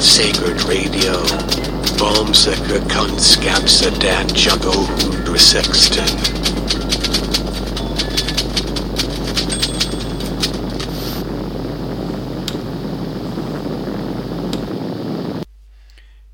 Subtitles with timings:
[0.00, 1.14] det sacred radio.
[1.98, 4.88] Bombsäker kunskapsa dat jago
[5.26, 6.04] 116.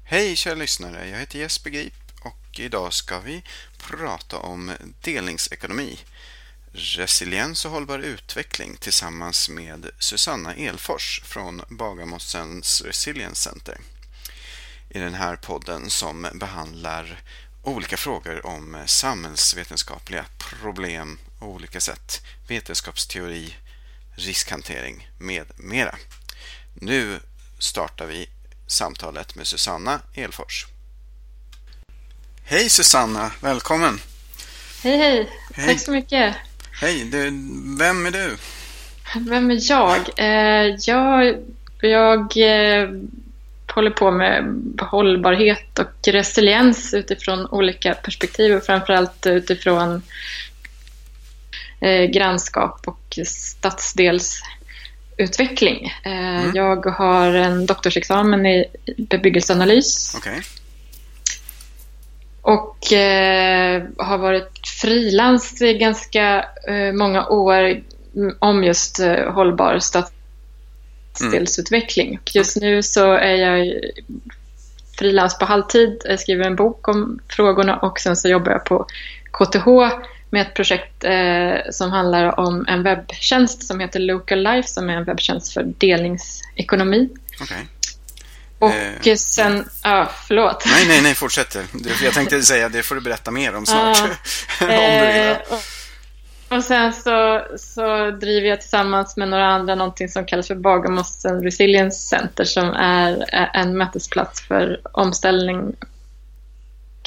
[0.04, 3.42] Hej kära lyssnare, jag heter Jesper Grip och idag ska vi
[3.78, 5.98] prata om delningsekonomi,
[6.76, 13.78] resiliens och hållbar utveckling tillsammans med Susanna Elfors från Bagarmossens Resilience Center.
[14.90, 17.20] I den här podden som behandlar
[17.62, 23.56] olika frågor om samhällsvetenskapliga problem och olika sätt, vetenskapsteori,
[24.14, 25.96] riskhantering med mera.
[26.74, 27.20] Nu
[27.58, 28.28] startar vi
[28.66, 30.66] samtalet med Susanna Elfors.
[32.44, 34.00] Hej Susanna, välkommen!
[34.82, 35.66] Hej, hej, Hej.
[35.66, 36.36] Tack så mycket.
[36.80, 37.24] Hej, du,
[37.78, 38.36] vem är du?
[39.20, 40.00] Vem är jag?
[40.16, 41.36] Eh, jag
[41.80, 42.88] jag eh,
[43.74, 44.44] håller på med
[44.80, 50.02] hållbarhet och resiliens utifrån olika perspektiv och framförallt utifrån
[51.80, 55.94] eh, grannskap och stadsdelsutveckling.
[56.02, 56.54] Mm.
[56.54, 58.64] Jag har en doktorsexamen i
[58.96, 60.42] bebyggelseanalys Okej,
[62.46, 67.82] Och eh, har varit frilans i ganska eh, många år
[68.16, 72.18] mm, om just eh, hållbar stadsdelsutveckling.
[72.22, 73.80] Och just nu så är jag
[74.98, 76.02] frilans på halvtid.
[76.04, 78.86] Jag skriver en bok om frågorna och sen så jobbar jag på
[79.30, 79.66] KTH
[80.30, 84.96] med ett projekt eh, som handlar om en webbtjänst som heter Local Life som är
[84.96, 87.08] en webbtjänst för delningsekonomi.
[87.40, 87.66] okej.
[88.58, 88.70] Och
[89.06, 90.64] Eh, sen, ja förlåt.
[90.66, 91.56] Nej, nej, nej, fortsätt.
[92.02, 93.98] Jag tänkte säga det får du berätta mer om snart.
[94.60, 94.68] om.
[94.68, 95.62] Eh, och,
[96.56, 101.42] och sen så, så driver jag tillsammans med några andra någonting som kallas för Bagarmossen
[101.42, 105.74] Resilience Center som är är en mötesplats för omställning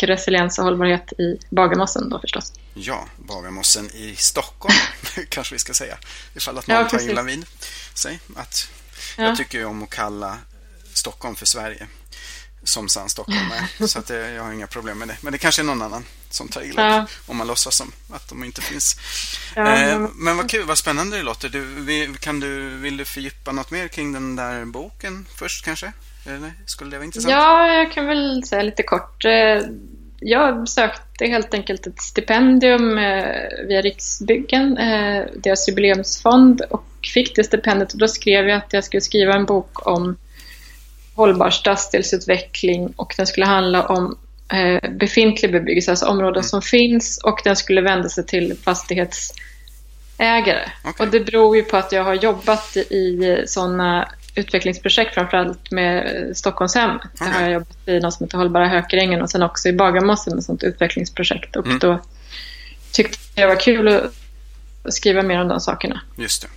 [0.02, 2.54] resiliens och hållbarhet i Bagarmossen då förstås.
[2.74, 4.76] Ja, Bagarmossen i Stockholm
[5.30, 5.98] kanske vi ska säga.
[6.36, 7.10] Ifall att Ja, någon tar precis.
[7.12, 7.46] illa vid
[7.94, 8.20] sig.
[8.36, 8.70] Att
[9.18, 9.24] Ja.
[9.24, 10.38] Jag tycker ju om att kalla
[11.00, 11.88] Stockholm för Sverige.
[12.64, 13.68] Som sann stockholmare.
[13.88, 15.18] så att jag har inga problem med det.
[15.22, 17.06] Men det kanske är någon annan som tar illa Ja.
[17.28, 18.96] Om man låtsas som att de inte finns.
[19.56, 21.50] Ja, eh, men- vad kul, vad spännande det låter.
[21.50, 25.92] Du, kan du, vill du fördjupa något mer kring den där boken först kanske?
[26.26, 27.32] Eller skulle det vara intressant?
[27.32, 29.26] Ja, jag kan väl säga lite kort.
[29.26, 29.62] Eh,
[30.22, 33.36] Jag sökte helt enkelt ett stipendium eh,
[33.68, 37.94] via Riksbyggen, eh, deras jubileumsfond, och fick det stipendiet.
[37.94, 40.18] Och då skrev jag att jag skulle skriva en bok om
[41.20, 44.18] hållbar stadsdelsutveckling och den skulle handla om
[44.54, 50.70] eh, befintlig bebyggelse, alltså områden som finns och den skulle vända sig till fastighetsägare.
[50.84, 51.06] Okej.
[51.06, 56.90] Och det beror ju på att jag har jobbat i sådana utvecklingsprojekt, framförallt med Stockholmshem.
[56.90, 57.28] Där Okej.
[57.34, 60.44] har jag jobbat i något som heter Hållbara Hökarängen och sen också i Bagarmossen med
[60.44, 61.56] sådant utvecklingsprojekt.
[61.56, 61.80] Och Mm.
[61.80, 62.00] då
[62.92, 64.14] tyckte jag det var kul att
[64.94, 66.02] skriva mer om de sakerna.
[66.18, 66.48] Just det.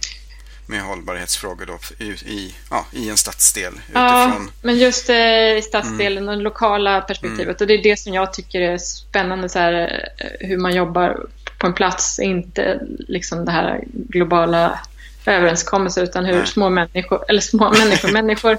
[0.66, 4.50] Med hållbarhetsfrågor då i, i, ja, i en stadsdel Ja, utifrån.
[4.62, 5.16] men just eh,
[5.56, 7.60] i stadsdelen och det lokala perspektivet.
[7.60, 11.26] Och det är det som jag tycker är spännande, så här, eh, hur man jobbar
[11.58, 12.18] på en plats.
[12.18, 14.80] Inte liksom det här globala
[15.26, 18.58] överenskommelser, utan hur små människor, eller små människor, människor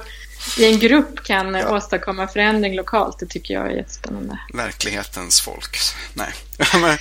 [0.58, 3.20] i en grupp kan åstadkomma förändring lokalt.
[3.20, 4.40] Det tycker jag är jättespännande.
[4.54, 5.78] Verklighetens folk.
[6.14, 6.34] Nej.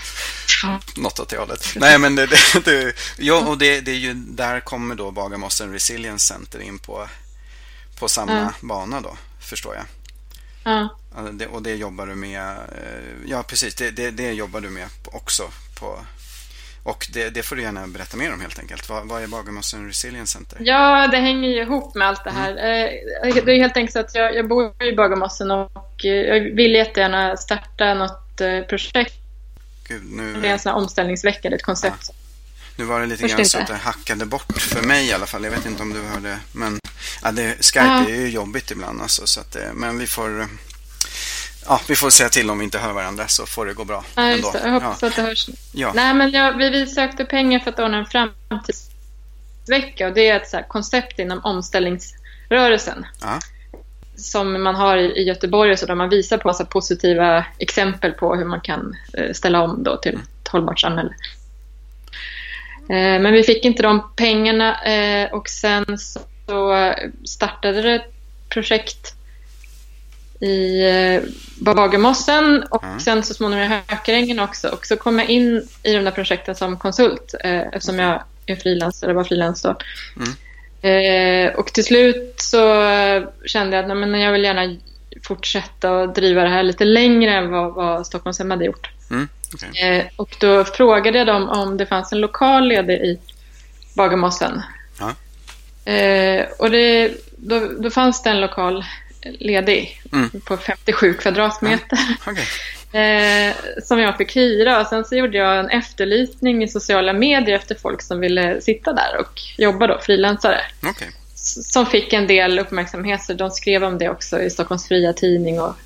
[0.97, 1.67] Något åt det hållet.
[1.77, 5.73] Nej, men det, det, det, ja, och det, det är ju, där kommer då Bagarmossen
[5.73, 7.09] Resilience Center in på,
[7.99, 8.53] på samma Ja.
[8.61, 9.85] bana då, förstår jag.
[10.65, 10.89] Ja.
[11.33, 14.89] Det, och det jobbar du med, eh, ja precis, det, det, det jobbar du med
[15.05, 15.51] också
[15.81, 15.99] på,
[16.83, 18.89] och det, det får du gärna berätta mer om helt enkelt.
[18.89, 20.59] Vad, vad är Bagarmossen Resilience Center?
[20.61, 22.51] Ja, det hänger ju ihop med allt det här.
[22.51, 26.41] Eh, Det är helt enkelt så att jag, jag bor i Bagarmossen och eh, jag
[26.41, 29.15] vill jättegärna starta något eh, projekt.
[29.89, 32.11] Gud, Det är nu, en sån här omställningsvecka, det är ett koncept.
[32.77, 35.27] nu var det lite Först grann så att det hackade bort för mig i alla
[35.27, 35.45] fall.
[35.45, 36.79] Jag vet inte om du hörde, men
[37.23, 38.05] ja, det, Skype Ja.
[38.09, 40.49] är ju jobbigt ibland alltså, så att, men vi får
[41.67, 44.05] Ja, vi får säga till om vi inte hör varandra så får det gå bra.
[44.15, 44.51] Ja, ändå.
[44.53, 44.61] det.
[44.65, 45.09] Jag hoppas ja.
[45.09, 45.49] att det hörs.
[45.73, 45.93] Ja.
[45.95, 50.37] Nej, men jag, vi, vi sökte pengar för att ordna en framtidsvecka och det är
[50.37, 53.39] ett så koncept inom omställningsrörelsen Ja.
[54.17, 58.13] som man har i, i Göteborg och så där man visar på massa positiva exempel
[58.13, 61.15] på hur man kan eh, ställa om då till ett hållbart samhälle.
[62.89, 65.99] Eh, men vi fick inte de pengarna eh, och sen
[66.47, 66.95] så
[67.25, 68.15] startade det ett
[68.49, 69.15] projekt
[70.43, 71.23] i eh,
[71.61, 73.01] Bagarmossen och Mm.
[73.01, 74.69] sen så småningom i Hökarängen också.
[74.69, 78.57] Och så kom jag in i de där projekten som konsult eh, eftersom jag är
[78.57, 79.77] frilans, eller var frilans då.
[80.17, 80.33] Mm.
[80.83, 82.59] Eh, och till slut så
[83.45, 84.77] kände jag att nej, men jag vill gärna
[85.23, 88.91] fortsätta och driva det här lite längre än vad, vad Stockholmshem hade gjort.
[89.11, 89.83] Mm, okay.
[89.99, 93.19] eh, och då frågade jag dem om det fanns en lokal ledig i
[93.97, 94.63] Bagarmossen.
[95.01, 95.15] Ja.
[95.93, 98.85] Eh, och det, då, då fanns det en lokal
[99.25, 100.31] ledig Mm.
[100.45, 101.99] på 57 kvadratmeter.
[102.27, 102.45] Okej.
[102.95, 104.81] Eh, som jag fick hyra.
[104.81, 108.93] Och sen så gjorde jag en efterlysning i sociala medier efter folk som ville sitta
[108.93, 110.61] där och jobba då, frilansare.
[111.35, 115.13] S- Som fick en del uppmärksamhet, så de skrev om det också i Stockholms Fria
[115.13, 115.77] Tidning och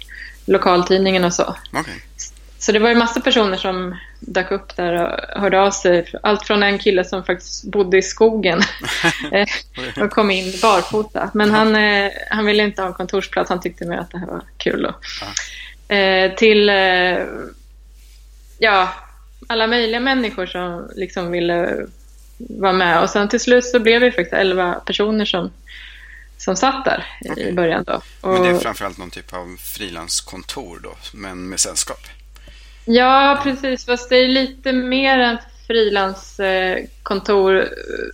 [0.47, 1.57] lokaltidningen och så.
[1.73, 1.95] Okej.
[2.67, 6.13] Så det var ju massa personer som dök upp där och hörde av sig.
[6.23, 8.63] Allt från en kille som faktiskt bodde i skogen
[9.33, 9.49] eh,
[10.05, 11.31] och kom in barfota.
[11.35, 14.27] Men han, eh, han ville inte ha en kontorsplats, han tyckte mer att det här
[14.27, 14.93] var kul.
[15.89, 16.71] Eh, till
[18.59, 18.89] ja,
[19.47, 21.87] alla möjliga människor som liksom ville
[22.39, 23.03] vara med.
[23.03, 25.53] Och sen till slut så blev vi faktiskt 11 personer som,
[26.39, 27.53] som satt där i Okej.
[27.53, 27.85] början.
[27.85, 28.03] Då.
[28.23, 32.07] Men det är Och- framförallt någon typ av frilanskontor då, men med sällskap.
[32.87, 33.87] Ja, precis.
[33.87, 37.69] Fast det är lite mer än frilanskontor.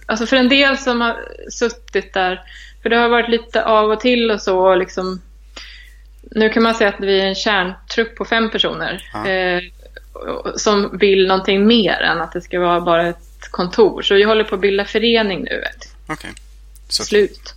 [0.06, 2.40] Alltså för en del som har suttit där.
[2.82, 4.74] För det har varit lite av och till och så.
[4.74, 5.22] Liksom,
[6.22, 9.10] nu kan man säga att vi är en kärntrupp på fem personer.
[9.12, 9.28] Ja.
[9.28, 9.60] Eh,
[10.56, 14.02] som vill någonting mer än att det ska vara bara ett kontor.
[14.02, 15.62] Så vi håller på att bilda förening nu.
[16.88, 17.54] Så, Slut.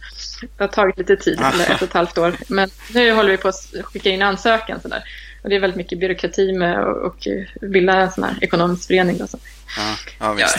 [0.57, 1.51] Det har tagit lite tid, Ah.
[1.51, 2.35] eller ett och ett halvt år.
[2.47, 4.81] Men nu håller vi på att skicka in ansökan.
[4.81, 5.03] Sådär.
[5.45, 7.27] Och det är väldigt mycket byråkrati med och, och
[7.61, 9.21] bilda en sån här ekonomisk förening.
[9.21, 9.37] Och så.
[9.77, 10.57] ja, ja, visst.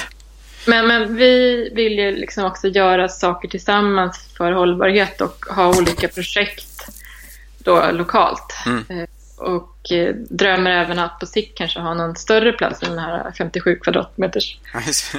[0.66, 6.08] Men, men vi vill ju liksom också göra saker tillsammans för hållbarhet och ha olika
[6.08, 6.88] projekt
[7.58, 8.54] då lokalt.
[8.66, 8.84] Mm.
[8.88, 12.98] Eh, Och eh, drömmer även att på sikt kanske ha någon större plats än den
[12.98, 14.58] här 57 kvadratmeters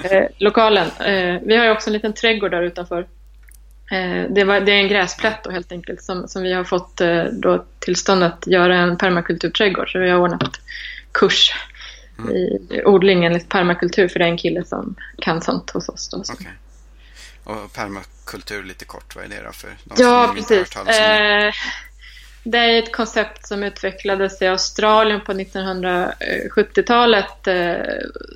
[0.04, 0.88] eh, lokalen.
[1.00, 3.08] Eh, vi har ju också en liten trädgård där utanför.
[3.92, 7.01] Eh, det, var, det är en gräsplätt då, helt enkelt som, som vi har fått
[7.01, 9.92] eh, då, tillstånd att göra en permakulturträdgård.
[9.92, 10.60] Så vi har ordnat
[11.12, 11.54] kurs
[12.31, 16.10] i odling enligt permakultur för det är en kille som kan sånt hos oss.
[16.10, 16.34] Då, så.
[16.34, 16.51] Okej.
[17.44, 20.75] Och permakultur lite kort, vad är det då för de Ja, precis.
[20.75, 21.54] Eh,
[22.44, 27.75] det är ett koncept som utvecklades i Australien på 1970-talet eh,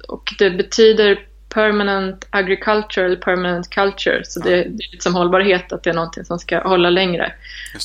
[0.08, 4.22] och det betyder permanent agriculture eller permanent culture.
[4.26, 7.34] Så det, det är lite som hållbarhet, att det är någonting som ska hålla längre.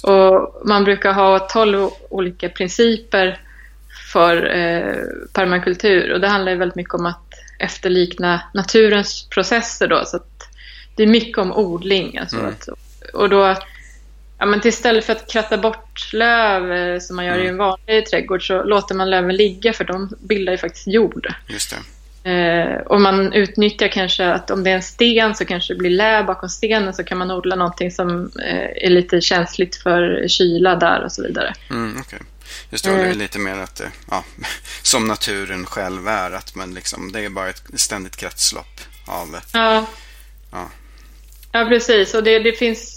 [0.02, 3.40] Och man brukar ha 12 olika principer
[4.12, 4.94] för eh,
[5.32, 10.02] permakultur och det handlar ju väldigt mycket om att efterlikna naturens processer då.
[10.04, 10.18] Så
[10.96, 12.18] det är mycket om odling.
[12.18, 12.48] Alltså Mm.
[12.48, 12.68] att,
[13.14, 13.56] och då,
[14.38, 18.06] ja, men istället för att kratta bort löv eh, som man gör i en vanlig
[18.06, 21.34] trädgård så låter man löven ligga för de bildar ju faktiskt jord.
[21.48, 21.76] Just det.
[22.26, 25.90] Eh, och man utnyttjar kanske att om det är en sten så kanske det blir
[25.90, 30.76] lä bakom stenen så kan man odla någonting som eh, är lite känsligt för kyla
[30.76, 31.54] där och så vidare.
[31.70, 32.18] Mm, okej.
[32.70, 33.18] Just det, det är Mm.
[33.18, 34.24] lite mer att det, ja,
[34.82, 39.86] som naturen själv är, att man liksom, det är bara ett ständigt kretslopp av, Ja,
[40.52, 40.68] ja,
[41.52, 42.14] ja precis.
[42.14, 42.95] Och det, det, finns, eh,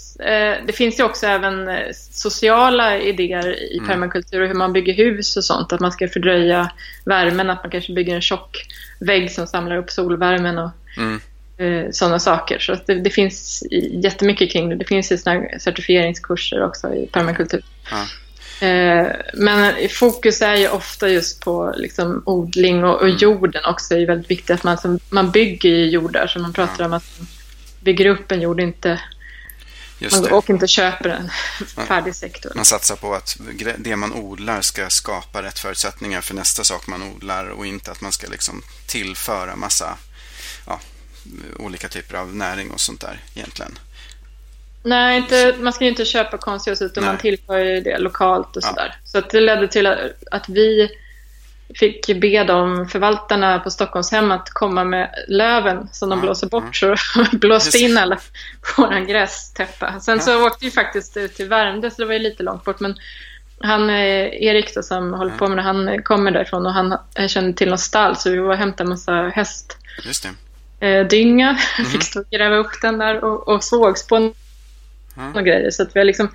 [0.66, 5.36] det finns ju också även eh, sociala idéer i permakultur och hur man bygger hus
[5.36, 5.72] och sånt.
[5.72, 6.70] Att man ska fördröja
[7.04, 8.66] värmen, att man kanske bygger en tjock
[9.00, 11.20] vägg som samlar upp solvärmen och mm,
[11.58, 12.58] eh, sådana saker.
[12.58, 14.76] Så det, det finns jättemycket kring det.
[14.76, 17.62] Det finns ju såna certifieringskurser också i permakultur.
[17.90, 18.06] ja,
[18.62, 23.94] Eh, men fokus är ju ofta just på liksom, odling och, och jorden också.
[23.94, 26.26] Det är väldigt viktigt att man, man bygger i jordar.
[26.26, 26.86] Så man pratar Ja.
[26.86, 27.26] om att man
[27.80, 29.00] bygger upp en jord, inte,
[30.00, 31.30] just man åker inte och köper en
[31.86, 32.52] färdig sektor.
[32.54, 33.36] Man satsar på att
[33.78, 38.00] det man odlar ska skapa rätt förutsättningar för nästa sak man odlar och inte att
[38.00, 39.98] man ska liksom tillföra massa
[40.66, 40.80] ja,
[41.58, 43.78] olika typer av näring och sånt där egentligen.
[44.82, 47.12] Nej, inte, man ska ju inte köpa konstgödsel utan Nej.
[47.12, 48.68] man tillför det lokalt och Ja.
[48.68, 48.96] sådär.
[49.04, 49.98] Så att det ledde till att,
[50.30, 50.90] att vi
[51.74, 56.76] fick be de förvaltarna på Stockholmshem att komma med löven som de Ja, blåser bort.
[56.76, 56.96] Så
[57.32, 57.78] blåste Just det.
[57.78, 58.16] in alla
[58.76, 60.00] på våran grästäppa.
[60.00, 62.80] Sen så åkte vi faktiskt ut till Värmdö så det var ju lite långt bort.
[62.80, 62.94] Men
[63.60, 67.26] han, eh, Erik då, som håller på med det, han kommer därifrån och han eh,
[67.28, 70.26] kände till något stall så vi var och hämtade en massa häst Just
[70.80, 70.86] det.
[70.88, 71.58] eh, dynga.
[71.78, 71.86] Mhm.
[71.86, 74.34] Fick stå och gräva upp den där och, och sågspån
[75.16, 75.32] Ja.
[75.40, 75.70] och grejer.
[75.70, 76.34] Så att vi har liksom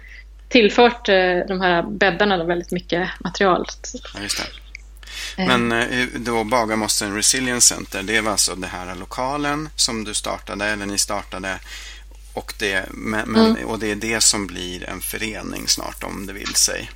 [0.50, 1.06] tillfört
[1.48, 3.66] de här bäddarna väldigt mycket material.
[4.16, 4.44] Ja, just det.
[5.38, 5.48] Eh.
[5.48, 10.66] Men eh, då Bagarmossen Resilience Center, det var alltså det här lokalen som du startade,
[10.66, 11.60] eller ni startade.
[12.34, 13.66] Och det, men, Mm.
[13.66, 16.90] och det är det som blir en förening snart om det vill sig.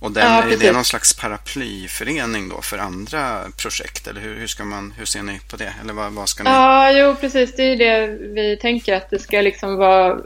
[0.00, 4.06] Och den, Ja, är det någon slags paraplyförening då för andra projekt?
[4.06, 5.74] Eller hur, hur, ska man, hur ser ni på det?
[5.82, 6.50] Eller vad, vad ska ni...
[6.50, 7.56] Ja, jo precis.
[7.56, 10.16] Det är det vi tänker att det ska liksom vara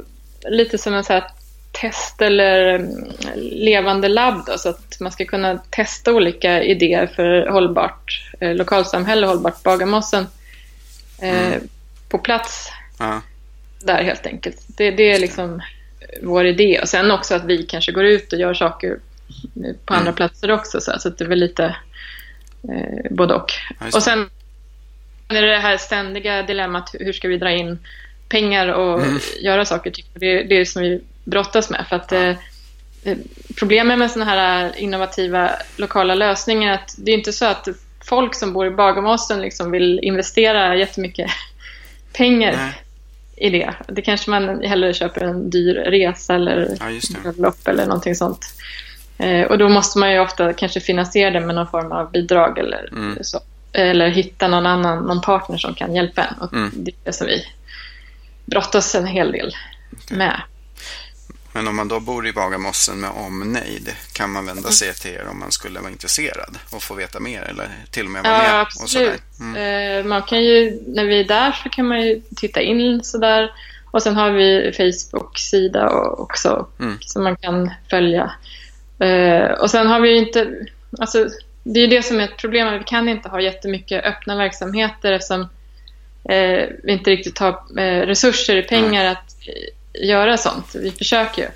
[0.50, 1.30] lite som en så här
[1.80, 3.04] test eller mm,
[3.36, 9.26] levande labb då, så att man ska kunna testa olika idéer för hållbart eh, lokalsamhälle,
[9.26, 10.26] hållbart Bagarmossen
[11.22, 11.54] eh,
[12.08, 13.20] på plats Ja,
[13.80, 14.56] där helt enkelt.
[14.66, 15.62] Det, det är liksom
[16.22, 16.78] vår idé.
[16.82, 18.98] Och sen också att vi kanske går ut och gör saker
[19.84, 20.80] på andra platser också.
[20.80, 21.76] Så, så att det är väl lite
[22.68, 23.52] eh, både och.
[23.80, 24.00] Ja, Och det.
[24.00, 24.30] sen
[25.28, 27.78] är det det här ständiga dilemmat, hur ska vi dra in
[28.28, 29.18] pengar och Mm.
[29.40, 29.90] göra saker?
[29.90, 30.20] tycker jag.
[30.20, 31.86] Det är det som vi brottas med.
[31.88, 32.28] För att, eh,
[33.04, 33.16] eh,
[33.58, 37.68] problemet med sådana här innovativa lokala lösningar är att det är inte så att
[38.04, 41.30] folk som bor i Bagarmossen liksom vill investera jättemycket
[42.12, 42.72] pengar Nej.
[43.36, 43.74] i det.
[43.88, 48.46] Det kanske man hellre köper en dyr resa eller Ja, bröllop eller någonting sånt.
[49.18, 52.58] Eh, och då måste man ju ofta kanske finansiera det med någon form av bidrag
[52.58, 53.18] eller Mm.
[53.20, 53.40] så.
[53.72, 56.34] Eller hitta någon annan, någon partner som kan hjälpa en.
[56.40, 56.70] Och Mm.
[56.74, 57.44] Det är det som vi
[58.44, 59.54] brottas en hel del
[60.10, 60.40] med.
[61.58, 65.26] Men om man då bor i Bagarmossen med omnejd, kan man vända sig till er
[65.30, 68.52] om man skulle vara intresserad och få veta mer eller till och med vara Ja,
[68.52, 68.62] med?
[68.62, 69.06] Och sådär.
[69.06, 69.22] absolut.
[69.40, 69.98] Mm.
[69.98, 73.52] Eh, man kan ju, när vi är där så kan man ju titta in sådär.
[73.90, 75.88] Och sen har vi Facebook-sida
[76.18, 76.98] också Mm.
[77.00, 78.32] som man kan följa.
[78.98, 80.66] Eh, och sen har vi ju inte,
[80.98, 81.28] alltså
[81.62, 85.12] det är ju det som är ett problem, vi kan inte ha jättemycket öppna verksamheter
[85.12, 85.40] eftersom
[86.28, 87.74] eh, vi inte riktigt har
[88.06, 89.74] resurser i pengar att eh,
[90.06, 90.74] göra sånt.
[90.74, 91.48] Vi försöker ju.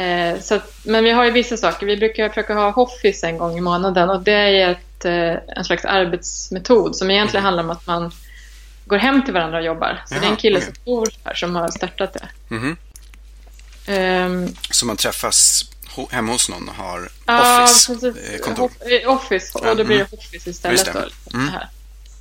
[0.00, 1.86] Eh, så att, men vi har ju vissa saker.
[1.86, 5.64] Vi brukar försöka ha hoffis en gång i månaden och det är ett, eh, en
[5.64, 8.12] slags arbetsmetod som egentligen handlar om att man
[8.84, 10.02] går hem till varandra och jobbar.
[10.06, 10.66] Så det är Jaha, en kille okej.
[10.74, 12.28] som bor här som har startat det.
[12.48, 12.76] Mhm.
[13.86, 15.64] Ehm, Så man träffas
[16.10, 17.92] hemma hos någon och har Ja, office,
[18.86, 20.06] eh, eh, Office, och då blir mm.
[20.10, 20.92] det Office istället.
[20.92, 21.48] Då, liksom, Mm.
[21.48, 21.68] här.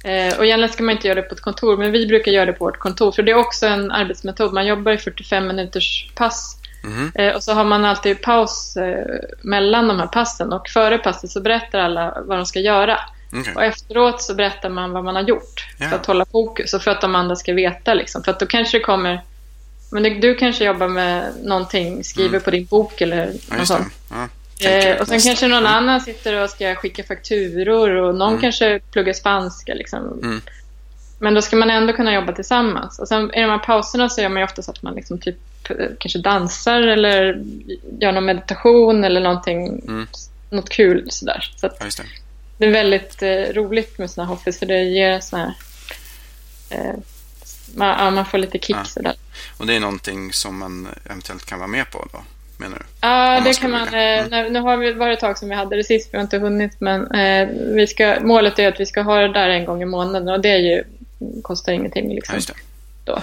[0.03, 2.46] Eh, och egentligen ska man inte göra det på ett kontor, men vi brukar göra
[2.46, 3.12] det på vårt kontor.
[3.12, 4.53] För det är också en arbetsmetod.
[4.53, 6.58] Man jobbar i 45 minuters pass.
[6.84, 7.12] Mhm.
[7.15, 9.05] Eh, och så har man alltid paus eh,
[9.41, 10.53] mellan de här passen.
[10.53, 13.00] Och före passet så berättar alla vad de ska göra.
[13.34, 13.53] Okej.
[13.55, 15.67] Och efteråt så berättar man vad man har gjort.
[15.77, 15.89] Ja.
[15.89, 17.93] För att hålla fokus och för att de andra ska veta.
[17.93, 18.24] Liksom.
[18.24, 19.22] För att då kanske det kommer...
[19.91, 23.38] Men du, du kanske jobbar med någonting, skriver på din bok eller Mm.
[23.50, 23.93] Ja, något sånt.
[24.10, 24.27] Ja,
[24.65, 25.74] Eh, och sen kanske någon Mm.
[25.74, 28.41] annan sitter och ska skicka fakturor och någon Mm.
[28.41, 29.74] kanske pluggar spanska.
[29.74, 30.20] Liksom.
[30.24, 30.41] Mm.
[31.20, 33.00] Men då ska man ändå kunna jobba tillsammans.
[33.00, 35.18] Och sen i de här pauserna så gör man ju ofta så att man liksom
[35.20, 35.38] typ
[35.70, 37.44] eh, kanske dansar eller
[38.00, 40.08] gör någon meditation eller någonting, Mm.
[40.50, 41.51] något kul sådär.
[41.58, 42.03] Så Ja, det.
[42.58, 45.53] det är väldigt eh, roligt med sådana hoffis för det ger sån här
[46.70, 46.94] eh,
[47.75, 48.84] man, man får lite kick Ja.
[48.86, 49.13] sådär.
[49.58, 52.20] Och det är någonting som man eventuellt kan vara med på då,
[52.62, 52.84] menar du?
[53.01, 53.88] Ja, man det kan man.
[53.88, 53.94] Eh,
[54.25, 54.30] Mm.
[54.30, 56.38] nu, nu har vi varit ett tag som vi hade det sist, vi har inte
[56.38, 59.82] hunnit, men eh, vi ska, målet är att vi ska ha det där en gång
[59.82, 60.84] i månaden och det är ju,
[61.41, 62.10] kostar ingenting.
[62.10, 62.53] Ja, Liksom, just det.
[63.06, 63.22] då.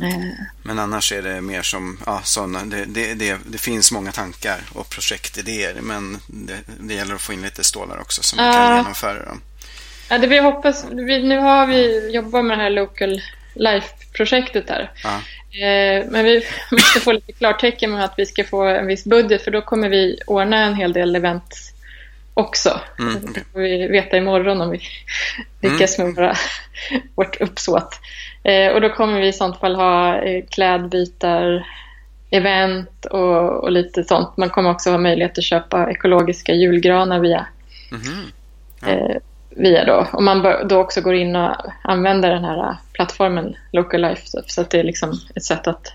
[0.00, 0.16] Eh,
[0.62, 4.60] Men annars är det mer som, ja, sådana, det, det, det, det finns många tankar
[4.72, 8.62] och projektidéer, men det, det gäller att få in lite stålar också som man kan
[8.70, 8.76] Ja.
[8.76, 9.40] genomföra dem.
[10.10, 13.22] ja, det vi hoppas, vi, nu har vi jobbat med det här Local
[13.54, 14.90] Life-projektet där.
[15.04, 15.20] Ja, Eh,
[16.10, 19.50] men vi måste få lite klartecken med att vi ska få en viss budget för
[19.50, 21.54] då kommer vi ordna en hel del event
[22.34, 22.80] också.
[22.98, 23.44] Mm, det okej.
[23.52, 24.80] får vi veta imorgon om vi
[25.60, 26.36] lyckas med våra,
[27.14, 28.00] vårt uppsåt.
[28.42, 31.66] Eh, och då kommer vi i sånt fall ha eh, klädbytar,
[32.30, 34.36] event och, och lite sånt.
[34.36, 37.46] Man kommer också ha möjlighet att köpa ekologiska julgranar via,
[37.90, 38.32] Mhm.
[38.80, 39.20] Ja.
[39.56, 40.08] Via då.
[40.12, 44.60] Om man då också går in och använder den här eh, plattformen Local Life så,
[44.60, 45.92] att det är liksom ett sätt att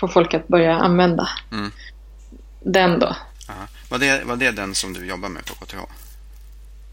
[0.00, 1.72] få folk att börja använda Mm.
[2.60, 3.06] den då.
[3.48, 3.66] Aha.
[3.88, 5.76] Var, det, var det den som du jobbar med på KTH?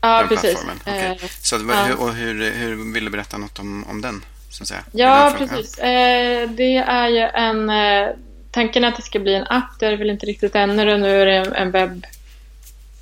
[0.02, 0.66] Ja, den precis.
[0.82, 1.20] Okej.
[1.22, 4.24] Eh, Så hur, och hur, hur vill du berätta något om, om den?
[4.50, 4.84] Så att säga?
[4.92, 5.78] Ja, precis.
[5.78, 7.70] Eh, det är ju en...
[7.70, 8.08] Eh,
[8.52, 9.80] tanken är att det ska bli en app.
[9.80, 10.98] Det är det väl inte riktigt ännu.
[10.98, 11.72] Nu är det en,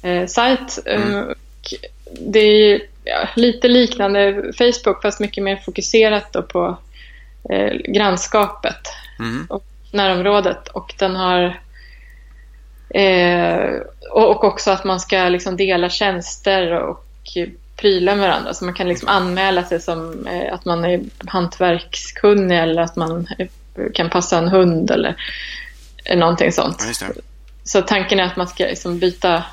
[0.01, 0.79] webbsajt.
[0.85, 1.23] Mm.
[1.27, 1.35] Och
[2.11, 6.77] det är ja, lite liknande Facebook fast mycket mer fokuserat på
[7.49, 8.87] eh, grannskapet
[9.19, 9.45] Mhm.
[9.49, 10.67] och närområdet.
[10.67, 11.59] Och den har...
[12.89, 17.05] Eh, och, också att man ska liksom dela tjänster och
[17.75, 18.53] prylar med varandra.
[18.53, 23.27] Så man kan liksom anmäla sig som eh, att man är hantverkskunnig eller att man
[23.37, 23.47] eh,
[23.93, 25.15] kan passa en hund eller
[26.05, 26.83] eh, någonting sånt.
[27.01, 27.07] Ja.
[27.63, 29.43] Så tanken är att man ska liksom byta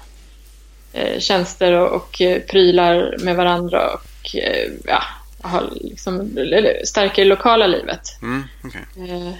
[0.94, 5.02] eh, tjänster och, och eh, prylar med varandra och eh, ja,
[5.42, 6.38] ha liksom,
[6.84, 8.22] stärka det lokala livet.
[8.22, 8.86] Mm, okej.
[8.96, 9.34] Eh,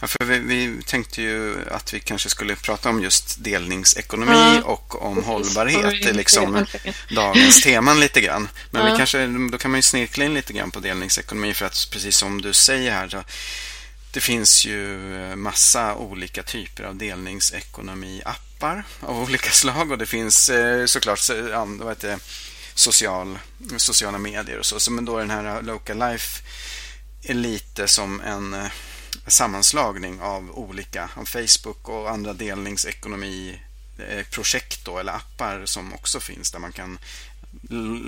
[0.00, 4.62] Ja, för vi, vi, tänkte ju att vi kanske skulle prata om just delningsekonomi ja,
[4.62, 6.02] och om hållbarhet.
[6.02, 6.66] Det är liksom
[7.10, 8.48] dagens teman lite grann.
[8.70, 8.92] Men ja.
[8.92, 12.16] vi kanske, då kan man ju snirkla in lite grann på delningsekonomi för att precis
[12.16, 13.24] som du säger här så
[14.10, 14.98] det finns ju
[15.36, 18.51] massa olika typer av delningsekonomi-appar
[19.00, 21.20] av olika slag och det finns eh, såklart
[21.78, 22.18] vad heter
[22.74, 23.38] social,
[23.76, 24.80] sociala medier och så.
[24.80, 24.90] så.
[24.90, 26.42] Men då är den här Local Life
[27.22, 28.70] är lite som en eh,
[29.26, 36.58] sammanslagning av olika, av Facebook och andra delningsekonomi-projekt eh, eller appar som också finns där
[36.58, 36.98] man kan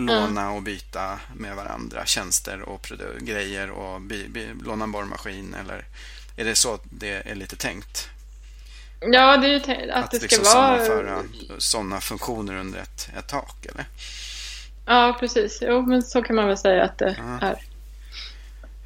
[0.07, 4.01] låna och byta med varandra tjänster och grejer och
[4.63, 5.85] låna en borrmaskin eller
[6.37, 8.09] är det så det är lite tänkt?
[9.13, 10.79] Ja, det är ju att, att det ska liksom vara...
[10.79, 11.23] sammanföra
[11.59, 13.85] sådana funktioner under ett, ett tak, eller?
[14.87, 15.59] Ja, precis.
[15.63, 17.47] Jo, men så kan man väl säga att det ja.
[17.47, 17.63] är.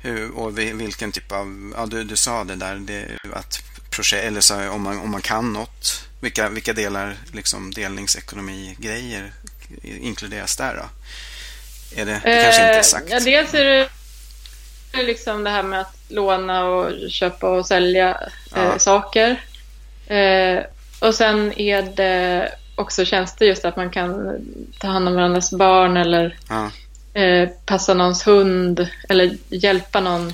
[0.02, 4.40] Hur, och vilken typ av, ja du, du sa det där, det, att projekt, eller
[4.40, 9.32] så, om, man, om man kan något, vilka, vilka delar, liksom delningsekonomi-grejer
[9.82, 10.88] inkluderas där då?
[12.00, 13.06] Är det, det kanske inte är sagt?
[13.06, 13.88] Eh, ja, dels är det
[14.92, 18.10] liksom det här med att låna och köpa och sälja
[18.56, 18.78] eh, ja.
[18.78, 19.44] saker.
[20.08, 20.64] Eh,
[21.00, 24.38] och sen är det också tjänster just att man kan
[24.78, 26.70] ta hand om varandras barn eller ja.
[27.20, 30.32] eh, passa någons hund eller hjälpa någon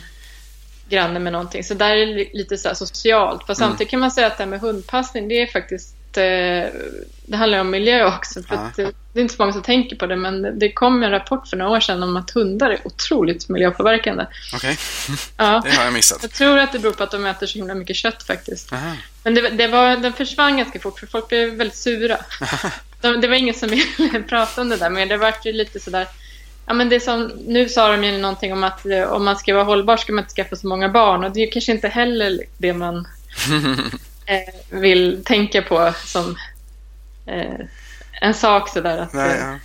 [0.89, 1.65] granne med någonting.
[1.65, 3.47] Så där är det lite så socialt.
[3.47, 3.71] Fast mm.
[3.71, 6.71] samtidigt kan man säga att det här med hundpassning, det är faktiskt eh,
[7.27, 8.43] det handlar om miljö också.
[8.43, 8.71] För ja.
[8.77, 8.83] det,
[9.21, 11.71] är inte så många som tänker på det, men det kom en rapport för några
[11.71, 14.27] år sedan om att hundar är otroligt miljöpåverkande.
[14.55, 15.17] Okej, okay.
[15.37, 15.63] ja.
[15.65, 16.19] det har jag missat.
[16.23, 18.73] Jag tror att det beror på att de äter så himla mycket kött faktiskt.
[18.73, 18.93] Aha.
[19.23, 22.19] Men det, det var, den försvann ganska fort, för folk blev väldigt sura.
[23.01, 25.81] de, det var ingen som ville prata om det där, men det var ju lite
[25.81, 26.07] sådär
[26.67, 29.55] Ja, men det som, nu sa de ju någonting om att eh, om man ska
[29.55, 32.41] vara hållbar ska man inte skaffa så många barn och det är kanske inte heller
[32.59, 33.09] det man
[34.27, 36.37] eh, vill tänka på som
[37.27, 37.67] eh,
[38.21, 38.99] en sak sådär.
[38.99, 39.59] Att, Nej, ja.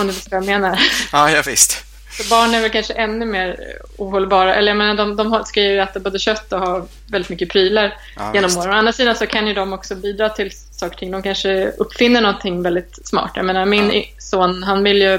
[0.00, 0.78] Om du förstår vad jag menar.
[1.12, 1.84] Ja, ja visst.
[2.10, 4.54] Så barn är väl kanske ännu mer ohållbara.
[4.54, 7.96] Eller jag menar, de, de ska ju äta både kött och ha väldigt mycket prylar
[8.16, 8.70] ja, genom åren.
[8.70, 11.10] Å andra sidan så kan ju de också bidra till saker och ting.
[11.10, 13.30] De kanske uppfinner någonting väldigt smart.
[13.34, 14.02] Jag menar, min ja.
[14.18, 15.18] son, han vill ju...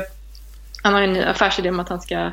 [0.84, 2.32] Han har en affärsidé om att han ska eh,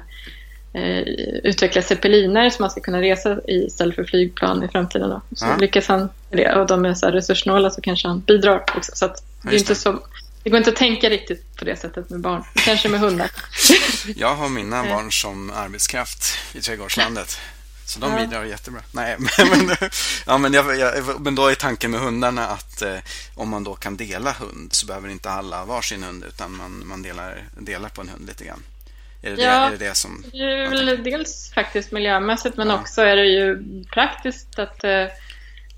[1.44, 5.10] utveckla zeppeliner som man ska kunna resa i istället för flygplan i framtiden.
[5.10, 5.20] Då.
[5.36, 5.56] Så ja.
[5.56, 8.92] lyckas han med det och de är så resurssnåla så kanske han bidrar också.
[8.94, 10.02] Så det, är inte så,
[10.42, 12.44] det går inte att tänka riktigt på det sättet med barn.
[12.54, 13.30] Kanske med hundar.
[14.16, 17.38] Jag har mina barn som arbetskraft i trädgårdslandet.
[17.86, 18.18] Så de ja.
[18.18, 18.80] bidrar jättebra.
[18.92, 19.76] Nej, men, men,
[20.26, 22.96] ja, men, jag, jag, men då är tanken med hundarna att eh,
[23.34, 27.02] om man då kan dela hund så behöver inte alla varsin hund utan man, man
[27.02, 28.62] delar, delar på en hund lite grann.
[29.22, 30.24] Är det, ja, det, är det, det som...
[30.32, 32.80] Det är väl dels faktiskt miljömässigt men ja.
[32.80, 35.06] också är det ju praktiskt att eh,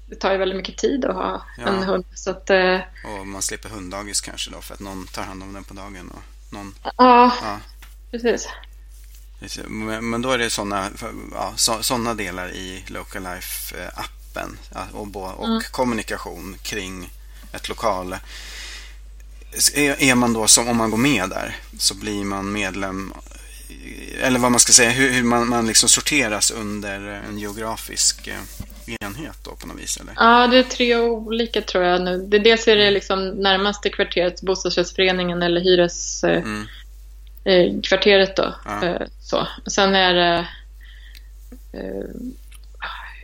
[0.07, 1.67] det tar ju väldigt mycket tid att ha ja.
[1.67, 2.05] en hund.
[2.15, 5.53] Så att, eh, och man slipper hunddagis kanske då för att någon tar hand om
[5.53, 6.11] den på dagen.
[6.11, 7.61] Och någon, ja, ja.
[8.11, 8.49] precis.
[10.01, 10.91] Men då är det sådana
[11.33, 11.53] ja,
[11.83, 14.57] såna delar i Local Life-appen
[14.93, 15.61] och, och mm.
[15.71, 17.11] kommunikation kring
[17.53, 18.17] ett lokal.
[19.99, 23.13] Är man då som om man går med där så blir man medlem
[24.23, 28.41] eller vad man ska säga, hur, hur man, man liksom sorteras under en geografisk eh,
[29.01, 29.97] enhet då på något vis?
[29.97, 30.15] Eller?
[30.17, 32.19] Ja, det är tre olika tror jag nu.
[32.19, 36.39] Det, dels är det liksom närmaste kvarteret, bostadsrättsföreningen eller hyreskvarteret
[37.45, 38.29] mm.
[38.29, 38.55] eh, då.
[38.65, 38.87] Ja.
[38.87, 39.49] Eh, så.
[39.67, 40.49] Sen är det,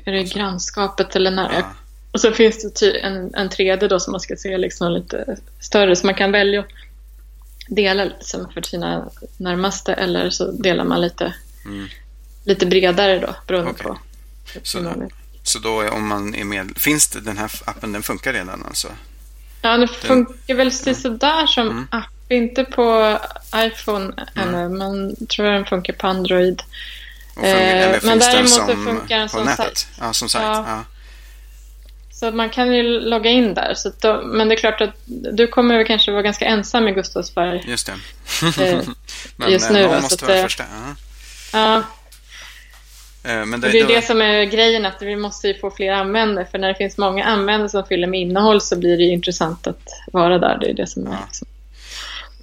[0.04, 1.52] är det grannskapet eller när?
[1.52, 1.72] Ja.
[2.12, 5.96] Och så finns det en, en tredje då som man ska se liksom lite större,
[5.96, 6.64] så man kan välja
[7.70, 11.88] dela liksom för sina närmaste eller så delar man lite, mm.
[12.44, 13.87] lite bredare då beroende okay.
[13.87, 13.99] på.
[14.62, 15.09] Så,
[15.42, 18.88] så då om man är med, finns det den här appen, den funkar redan alltså?
[19.62, 21.87] Ja, den funkar väl sådär som mm.
[21.90, 23.18] app, inte på
[23.55, 24.79] iPhone ännu, mm.
[24.79, 26.62] men tror jag den funkar på Android.
[27.35, 29.88] Funkar, eh, men däremot så funkar den som sajt.
[30.01, 30.44] Ja, som sajt.
[30.44, 30.64] Ja.
[30.68, 30.85] Ja.
[32.20, 33.74] Så man kan ju logga in där.
[33.74, 34.94] Så då, men det är klart att
[35.33, 37.62] du kommer väl kanske vara ganska ensam i Gustavsberg.
[37.66, 37.92] Just det.
[38.72, 38.80] Eh,
[39.37, 39.87] men just nu.
[39.87, 40.64] Någon måste vara första.
[40.72, 40.94] Ja.
[41.52, 41.76] ja.
[43.30, 43.94] Eh, men det, det är då...
[43.94, 46.46] det som är grejen, att vi måste ju få fler användare.
[46.50, 49.88] För när det finns många användare som fyller med innehåll så blir det intressant att
[50.12, 50.59] vara där.
[50.59, 51.48] Det är det som är liksom.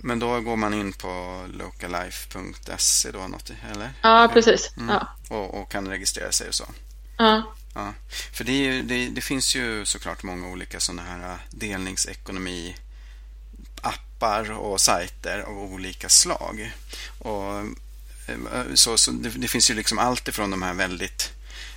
[0.01, 3.89] Men då går man in på localife.se då, något, eller?
[4.01, 4.71] Ja, precis.
[4.77, 4.95] Mm.
[4.95, 5.07] Ja.
[5.35, 6.65] Och, och, kan registrera sig och så?
[7.17, 7.43] Ja.
[7.77, 7.93] Ja,
[8.31, 12.75] för det, det, det, finns ju såklart många olika sådana här äh, delningsekonomi
[13.81, 16.71] appar och sajter av olika slag.
[17.19, 17.57] Och,
[18.27, 21.31] äh, så, så det, det, finns ju liksom allt ifrån de här väldigt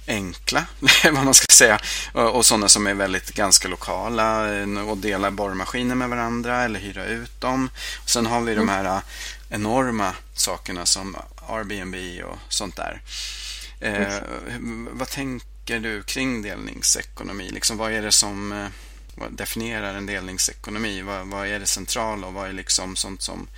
[0.06, 0.66] enkla,
[1.04, 1.80] vad man ska säga,
[2.12, 6.80] och, och sådana som är väldigt ganska lokala eh, och delar borrmaskiner med varandra eller
[6.80, 7.70] hyra ut dem.
[8.02, 8.66] Och sen har vi mm.
[8.66, 9.02] de här eh,
[9.48, 11.16] enorma sakerna som
[11.48, 13.02] Airbnb och sånt där.
[13.80, 14.14] Eh,
[14.90, 17.50] vad tänker du kring delningsekonomi?
[17.50, 21.02] Liksom, vad är det som eh, definierar en delningsekonomi?
[21.02, 23.48] Vad, vad, är det centrala och vad är liksom sånt som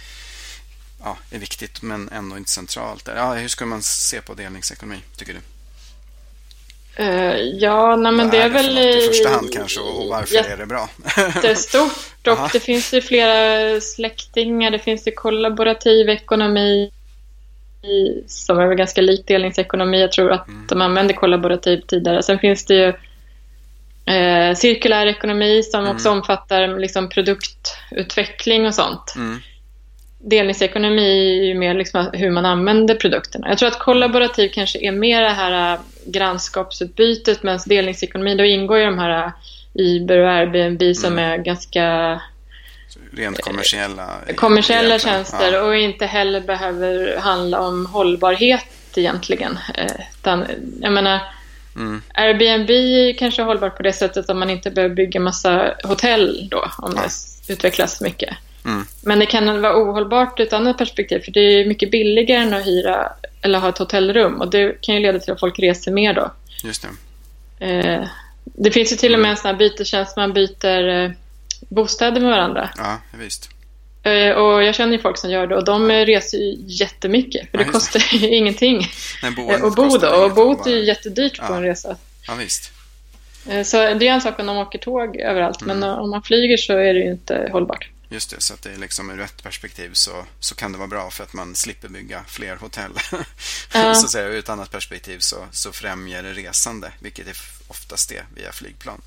[1.05, 3.09] ja, är viktigt men ändå inte centralt?
[3.17, 5.41] Ja, hur ska man se på delningsekonomi, tycker du?
[7.01, 10.35] Uh, ja, nej, men det är, är det väl i första hand kanske och varför
[10.35, 10.89] ja, är det bra?
[11.43, 14.71] Det är stort och det finns ju flera släktingar.
[14.71, 16.91] Det finns ju kollaborativ ekonomi
[18.27, 20.01] som är ganska lik delningsekonomi.
[20.01, 20.67] Jag tror att mm.
[20.69, 22.23] de använde kollaborativ tidigare.
[22.23, 22.93] Sen finns det ju
[24.15, 25.93] eh, cirkulär ekonomi som mm.
[25.93, 29.15] också omfattar liksom, produktutveckling och sånt.
[29.17, 29.39] Mm.
[30.19, 33.49] Delningsekonomi är ju mer liksom hur man använder produkterna.
[33.49, 38.79] Jag tror att kollaborativ kanske är mer det här äh, grannskapsutbytet medan delningsekonomi, då ingår
[38.79, 39.33] ju de här äh,
[39.75, 41.31] Uber och Airbnb som mm.
[41.31, 42.21] är ganska
[43.17, 45.63] rent kommersiella, kommersiella tjänster ja.
[45.63, 49.59] och inte heller behöver handla om hållbarhet egentligen.
[49.75, 50.47] Eh, utan,
[50.81, 51.21] jag menar,
[51.77, 52.03] mm.
[52.15, 52.71] Airbnb
[53.19, 56.93] kanske är hållbart på det sättet att man inte behöver bygga massa hotell då om
[56.97, 57.03] ja.
[57.47, 58.37] det utvecklas mycket.
[58.65, 58.85] Mm.
[59.03, 62.55] Men det kan vara ohållbart ur ett annat perspektiv för det är mycket billigare än
[62.55, 65.93] att hyra eller ha ett hotellrum och det kan ju leda till att folk reser
[65.93, 66.33] mer då.
[66.65, 66.87] Just
[67.59, 67.67] det.
[67.67, 68.09] Eh,
[68.45, 71.11] det finns ju till och med en sån här bytestjänst man byter eh,
[71.69, 72.71] bostäder med varandra.
[72.77, 73.49] Ja, visst.
[74.03, 77.59] Eh, och jag känner ju folk som gör det och de reser ju jättemycket för
[77.59, 78.87] det ja, kostar ju ingenting
[79.23, 80.09] att bo då.
[80.09, 81.47] Och boet är ju jättedyrt ja.
[81.47, 81.97] på en resa.
[82.27, 82.73] Ja, visst.
[83.49, 85.79] Eh, så det är en sak om de åker tåg överallt mm.
[85.79, 87.89] men om man flyger så är det ju inte hållbart.
[88.13, 90.89] Just det, så att det är liksom ur ett perspektiv så, så kan det vara
[90.89, 92.93] bra för att man slipper bygga fler hotell.
[93.73, 93.95] Ja.
[93.95, 97.37] så att säga, ur ett annat perspektiv så, så främjar det resande, vilket är
[97.69, 99.03] oftast det via flygplan.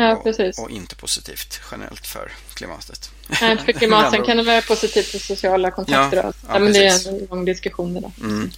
[0.00, 0.58] Ja, precis.
[0.58, 3.10] Och, och, inte positivt generellt för klimatet.
[3.40, 6.16] Nej, för klimatet kan det vara positivt för sociala kontakter.
[6.16, 8.50] Ja, ja, men det är en lång diskussion det mm.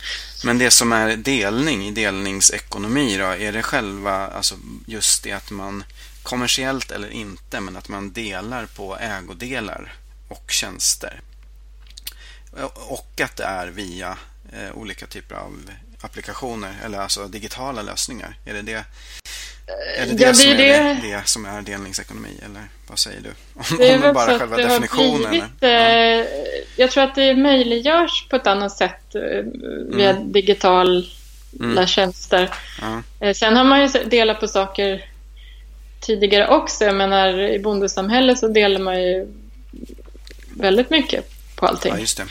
[0.44, 4.54] Men det som är delning i delningsekonomi då, är det själva, alltså
[4.86, 5.84] just det att man
[6.22, 9.94] kommersiellt eller inte, men att man delar på ägodelar
[10.28, 11.20] och tjänster.
[12.74, 14.18] Och att det är via
[14.52, 18.36] eh, olika typer av applikationer eller alltså digitala lösningar.
[18.44, 18.84] Är det det,
[19.96, 23.20] är det, det, ja, det, som, är det, det som är delningsekonomi eller vad säger
[23.20, 23.30] du?
[23.94, 25.30] Om, väl bara själva definitionen?
[25.30, 25.70] Blivit, eh,
[26.76, 29.20] jag tror att det möjliggörs på ett annat sätt eh,
[29.96, 30.32] via mm.
[30.32, 31.04] digitala
[31.60, 31.86] mm.
[31.86, 32.50] tjänster.
[32.80, 33.02] Ja.
[33.20, 35.04] Eh, sen har man ju delat på saker
[36.00, 36.84] tidigare också.
[36.84, 39.26] Jag menar, i bondesamhället så delar man ju
[40.56, 41.92] väldigt mycket på allting.
[41.92, 42.22] Ja, just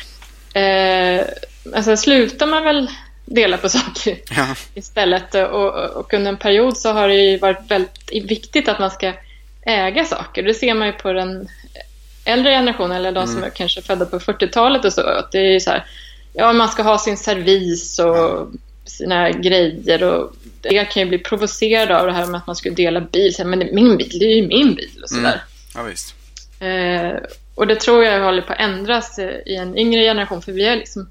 [0.53, 0.59] det.
[0.59, 1.25] Eh,
[1.75, 2.91] alltså slutar man väl
[3.35, 4.55] dela på saker ja.
[4.73, 5.35] istället.
[5.35, 9.13] Och, och, under en period så har det ju varit väldigt viktigt att man ska
[9.65, 10.43] äga saker.
[10.43, 11.47] Det ser man ju på den
[12.25, 13.35] äldre generationen, eller de mm.
[13.35, 15.01] som är kanske födda på 40-talet och så.
[15.01, 15.85] Att det är så här,
[16.33, 18.47] ja, man ska ha sin servis och ja.
[18.85, 20.03] sina grejer.
[20.03, 23.35] Och det kan ju bli provocerad av det här med att man skulle dela bil.
[23.35, 25.21] Så här, men min bil, det är ju min bil och sådär.
[25.21, 25.39] Mm.
[25.75, 26.15] Ja, visst.
[26.59, 30.41] Eh, och det tror jag håller på att ändras i en yngre generation.
[30.41, 31.09] För vi har liksom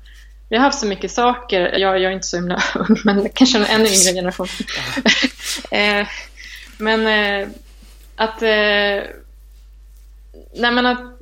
[0.51, 1.79] vi har haft så mycket saker.
[1.79, 4.49] Jag, jag är inte så himla ung, men kanske en ännu yngre generation.
[5.71, 6.07] eh,
[6.79, 7.49] men eh,
[8.17, 8.43] att...
[8.43, 9.03] Eh,
[10.55, 11.19] nej, men att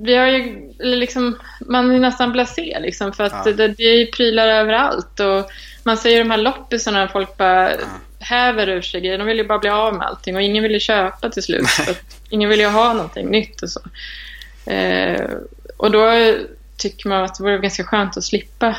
[0.00, 3.52] vi har ju liksom, man är nästan blasé liksom för att ja.
[3.52, 5.50] det, det är prylar överallt och
[5.82, 7.78] man ser de här loppisarna folk bara ja.
[8.18, 9.18] häver ur sig grejer.
[9.18, 11.66] De vill ju bara bli av med allting och ingen vill ju köpa till slut.
[12.30, 13.80] ingen vill ju ha någonting nytt och så.
[14.70, 15.30] Eh,
[15.76, 16.10] och då
[16.82, 18.76] tycker man att det vore ganska skönt att slippa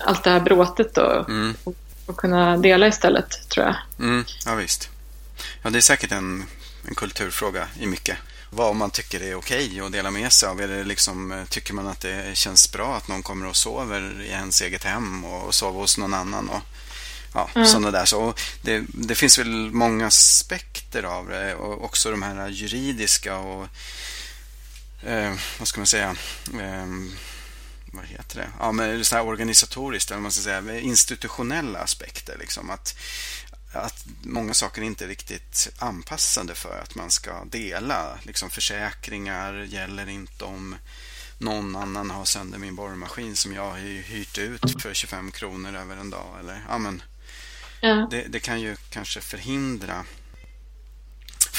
[0.00, 1.54] allt det här bråtet då, mm.
[1.64, 1.74] och,
[2.06, 3.76] och, kunna dela istället, tror jag.
[3.98, 4.88] Mm, ja, visst.
[5.62, 6.44] Ja, det är säkert en,
[6.88, 8.16] en kulturfråga i mycket.
[8.50, 10.56] Vad man tycker är okej att dela med sig av.
[10.56, 14.62] Det liksom, tycker man att det känns bra att någon kommer och sover i ens
[14.62, 16.48] eget hem och, och sover hos någon annan?
[16.48, 16.62] Och,
[17.34, 17.66] ja, mm.
[17.66, 18.04] sådana där.
[18.04, 23.68] Så det, det finns väl många aspekter av det och också de här juridiska och
[25.02, 26.16] eh, vad ska man säga,
[26.60, 26.86] eh,
[27.92, 28.50] vad heter det?
[28.58, 32.36] Ja, men så här organisatoriskt, eller man ska säga, institutionella aspekter.
[32.38, 32.96] Liksom, att,
[33.72, 38.18] att många saker inte är riktigt anpassade för att man ska dela.
[38.22, 40.76] Liksom försäkringar gäller inte om
[41.38, 45.96] någon annan har sönder min borrmaskin som jag har hyrt ut för 25 kronor över
[45.96, 46.36] en dag.
[46.40, 47.02] Eller, ja, men,
[47.80, 48.08] ja.
[48.10, 50.04] Det, det, kan ju kanske förhindra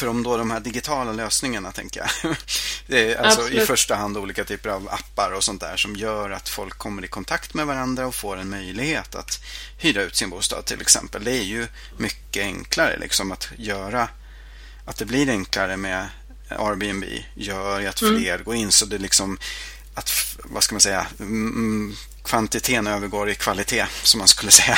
[0.01, 2.35] för om då de här digitala lösningarna, tänker jag.
[2.87, 6.29] Det är alltså i första hand olika typer av appar och sånt där som gör
[6.29, 9.43] att folk kommer i kontakt med varandra och får en möjlighet att
[9.77, 11.23] hyra ut sin bostad till exempel.
[11.23, 14.09] Det är ju mycket enklare liksom att göra
[14.85, 16.09] att det blir enklare med
[16.49, 18.19] Airbnb gör ju att mm.
[18.19, 18.43] fler mm.
[18.43, 19.37] går in så det liksom
[19.93, 21.07] att, vad ska man säga,
[22.23, 24.77] kvantiteten övergår i kvalitet, som man skulle säga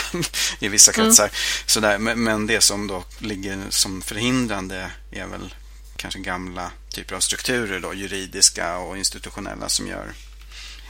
[0.59, 1.05] i vissa mm.
[1.05, 1.23] kretsar.
[1.23, 1.35] Mm.
[1.65, 1.97] Sådär.
[1.97, 5.55] Men det som då ligger som förhindrande är väl
[5.97, 10.13] kanske gamla typer av strukturer, då, juridiska och institutionella, som gör...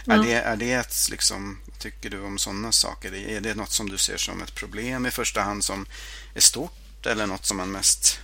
[0.05, 0.19] Mm.
[0.19, 3.15] Är, det, är det ett, liksom, tycker du om sådana saker?
[3.29, 5.85] Är det något som du ser som ett problem i första hand som
[6.33, 8.19] är stort eller något som man mest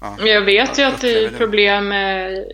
[0.00, 2.44] Ja, jag vet ju att det är problem med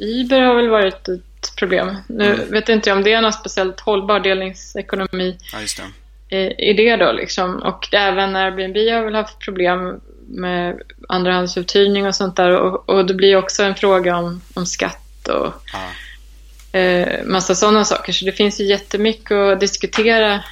[0.00, 1.96] Iber har väl varit ett problem.
[2.06, 2.50] Nu mm.
[2.50, 6.38] vet inte jag om det är någon speciellt hållbar delningsekonomi ja.
[6.38, 7.56] I, i det då liksom.
[7.56, 12.50] Och även Airbnb har väl haft problem med andrahandsuthyrning och sånt där.
[12.50, 16.78] Och, och det blir också en fråga om, om skatt och ja.
[16.78, 18.12] eh, massa sådana saker.
[18.12, 20.44] Så det finns ju jättemycket att diskutera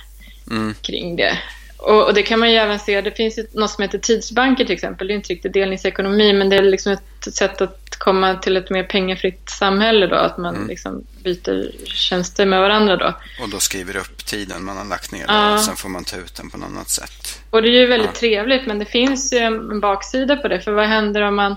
[0.51, 0.75] mm.
[0.83, 1.39] kring det.
[1.83, 4.75] Och, och, det kan man ju även se, det finns något som heter tidsbanker till
[4.75, 5.07] exempel.
[5.07, 8.71] Det är inte riktigt delningsekonomi men det är liksom ett sätt att komma till ett
[8.71, 10.17] mer pengafritt samhälle då.
[10.17, 10.69] Att man mm.
[10.69, 13.15] liksom byter tjänster med varandra då.
[13.43, 15.55] Och då skriver upp tiden man har lagt ner ja.
[15.55, 17.41] och sen får man ta ut den på något annat sätt.
[17.51, 18.21] Och det är ju väldigt ja.
[18.21, 20.61] trevligt men det finns ju en baksida på det.
[20.61, 21.57] För vad händer om man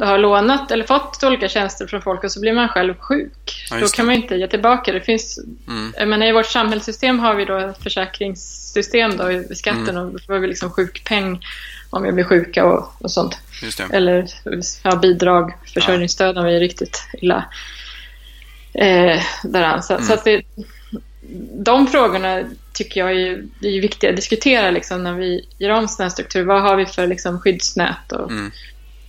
[0.00, 3.66] har lånat eller fått olika tjänster från folk och så blir man själv sjuk.
[3.70, 4.92] Ja, då kan man inte ge tillbaka.
[4.92, 6.10] Det finns, mm.
[6.10, 10.06] menar, I vårt samhällssystem har vi då ett försäkringssystem då, i skatten mm.
[10.06, 11.40] och då får vi liksom sjukpeng
[11.90, 13.38] om vi blir sjuka och, och sånt.
[13.90, 14.26] Eller
[14.82, 16.40] ja, bidrag, försörjningsstöd ja.
[16.40, 17.44] om vi är riktigt illa
[18.74, 19.82] eh, däran.
[19.82, 20.06] Så, mm.
[20.06, 20.42] så att det,
[21.64, 26.08] de frågorna tycker jag är, är viktiga att diskutera liksom, när vi gör om sådana
[26.08, 26.44] här strukturer.
[26.44, 28.52] Vad har vi för liksom, skyddsnät och mm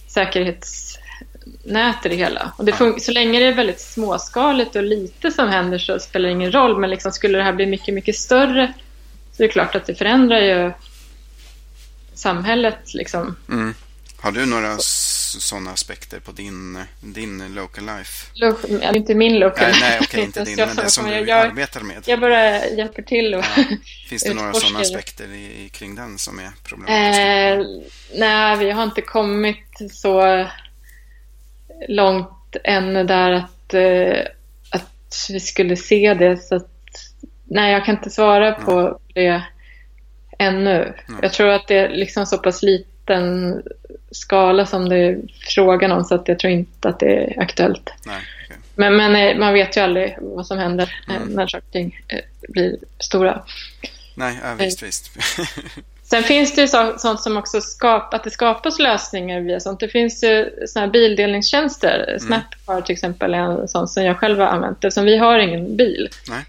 [0.10, 2.52] säkerhetsnät i det hela.
[2.58, 6.34] Och det så länge det är väldigt småskaligt och lite som händer så spelar det
[6.34, 6.80] ingen roll.
[6.80, 8.74] Men liksom skulle det här bli mycket, mycket större
[9.32, 10.72] så är det klart att det förändrar ju
[12.14, 12.94] samhället.
[12.94, 13.36] Liksom.
[13.50, 13.74] Mm.
[14.22, 14.78] Har du några
[15.30, 18.28] sådana aspekter på din, din local life?
[18.34, 18.58] Lo
[18.94, 19.80] inte min local life.
[19.82, 22.04] Nej, okej, inte din, men det som du jag, arbetar med.
[22.06, 23.36] Jag bara hjälper till.
[23.36, 23.64] Och ja.
[24.10, 27.24] Finns det några sådana aspekter i, kring den som är problematiska?
[27.24, 27.66] Eh,
[28.16, 30.46] nej, vi har inte kommit så
[31.88, 34.26] långt än där att, eh,
[34.70, 36.38] att vi skulle se det.
[36.38, 36.72] Så att,
[37.44, 39.44] nej, jag kan inte svara på det
[40.40, 40.94] ännu.
[41.08, 41.20] Nej.
[41.22, 43.62] Jag tror att det är liksom så pass liten
[44.12, 45.20] skala som det är
[45.56, 47.94] frågan om så att jag tror inte att det är aktuellt.
[48.06, 48.58] Nej, okay.
[48.76, 51.28] men, men eh, man vet ju aldrig vad som händer eh, mm.
[51.28, 52.20] när saker och ting eh,
[52.50, 53.42] blir stora.
[54.16, 55.12] Nej, ja, visst, visst.
[56.10, 56.68] Sen finns det ju
[56.98, 59.80] sånt som också skapar, att det skapas lösningar via sånt.
[59.80, 62.06] Det finns ju såna här bildelningstjänster.
[62.08, 62.20] Mm.
[62.20, 65.78] Snap har till exempel en sån som jag själv har använt eftersom vi har ingen
[65.78, 66.10] bil.
[66.30, 66.46] Nej.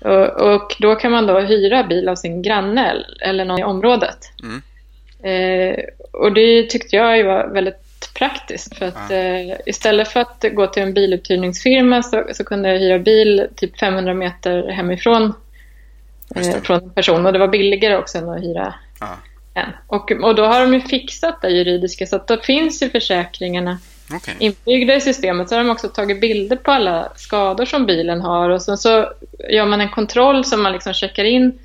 [0.00, 4.18] Och, och, då kan man då hyra bil av sin granne eller någon i området.
[4.42, 4.62] Mm.
[5.22, 8.78] Eh, och det tyckte jag var väldigt praktiskt.
[8.78, 12.98] För att eh, istället för att gå till en biluthyrningsfirma så, så kunde jag hyra
[12.98, 15.32] bil typ 500 meter hemifrån
[16.36, 17.26] eh, från en person.
[17.26, 19.18] Och det var billigare också än att hyra ja.
[19.54, 19.68] en.
[19.86, 23.78] Och, och då har de ju fixat det juridiska så att då finns ju försäkringarna
[24.16, 24.34] okay.
[24.38, 25.48] inbyggda i systemet.
[25.48, 29.12] Så har de också tagit bilder på alla skador som bilen har och sen så
[29.50, 31.58] gör man en kontroll som man liksom checkar in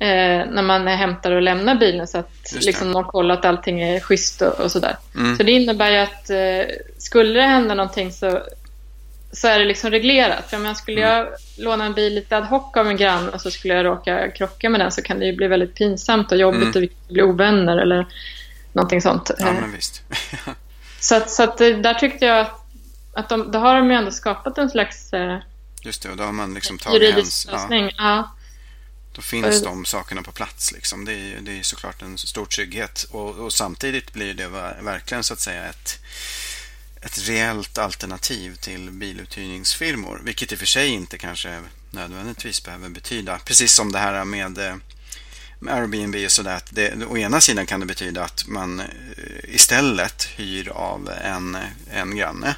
[0.00, 4.00] eh, när man hämtar och lämnar bilen så att liksom, de kollar att allting är
[4.00, 4.96] schysst och, och sådär.
[5.14, 5.36] Mm.
[5.36, 8.42] Så det innebär ju att eh, skulle det hända någonting så,
[9.32, 10.50] så är det liksom reglerat.
[10.50, 11.16] För om jag skulle mm.
[11.16, 11.28] jag
[11.64, 14.70] låna en bil lite ad hoc av en granne och så skulle jag råka krocka
[14.70, 16.88] med den så kan det ju bli väldigt pinsamt och jobbigt mm.
[16.88, 18.06] och bli ovänner eller
[18.72, 19.30] någonting sånt.
[19.38, 20.02] Ja, men visst.
[21.00, 22.60] så att, så att eh, där tyckte jag att,
[23.12, 25.38] att de, då har de ju ändå skapat en slags eh,
[25.82, 27.84] Just det, och då har man liksom tagit lösning.
[27.84, 27.92] Ja.
[27.98, 28.30] ja.
[29.18, 30.72] Då finns de sakerna på plats.
[30.72, 31.04] Liksom.
[31.04, 33.06] Det, är, det är såklart en stor trygghet.
[33.10, 34.48] Och, och, samtidigt blir det
[34.82, 35.98] verkligen så att säga ett,
[37.02, 40.20] ett reellt alternativ till biluthyrningsfirmor.
[40.24, 43.38] Vilket i och för sig inte kanske nödvändigtvis behöver betyda.
[43.38, 44.76] Precis som det här med eh,
[45.58, 46.56] med Airbnb och sådär.
[46.56, 51.56] Att det, å ena sidan kan det betyda att man eh, istället hyr av en,
[51.92, 52.54] en granne.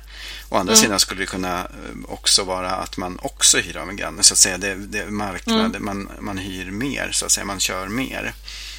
[0.48, 0.82] Å andra mm.
[0.82, 4.22] sidan skulle det kunna eh, också vara att man också hyr av en granne.
[4.22, 5.84] Så att säga, det, det marknad, mm.
[5.84, 8.32] man, man hyr mer, så att säga, man kör mer.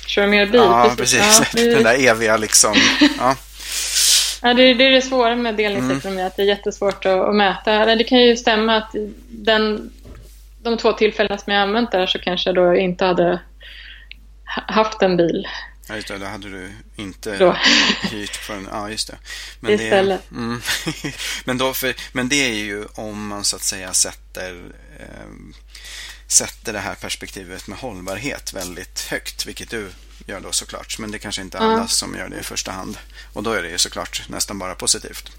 [0.05, 1.19] Kör mer bil, Ja, precis.
[1.19, 1.53] precis.
[1.53, 2.75] Ja, Den där eviga liksom,
[3.17, 3.35] ja.
[4.43, 6.27] Ja, det, det är det svåra med delningsekonomi, mm.
[6.27, 7.95] att det är jättesvårt att, att mäta.
[7.95, 8.95] Det kan ju stämma att
[9.29, 9.91] den,
[10.63, 13.39] de två tillfällena som jag använt där så kanske jag då inte hade
[14.67, 15.47] haft en bil
[15.87, 16.17] Ja, just det.
[16.17, 17.57] Då hade du inte Då.
[18.01, 18.67] hyrt på en...
[18.71, 19.17] Ja, just det.
[19.59, 20.21] Men Istället.
[20.29, 20.61] Det, mm,
[21.45, 25.55] men, då för, men det är ju om man så att säga sätter, eh,
[26.27, 29.91] sätter det här perspektivet med hållbarhet väldigt högt, vilket du
[30.25, 30.99] gör då såklart.
[30.99, 31.87] Men det är kanske inte alla Ja.
[31.87, 32.97] som gör det i första hand.
[33.33, 35.31] Och då är det ju såklart nästan bara positivt.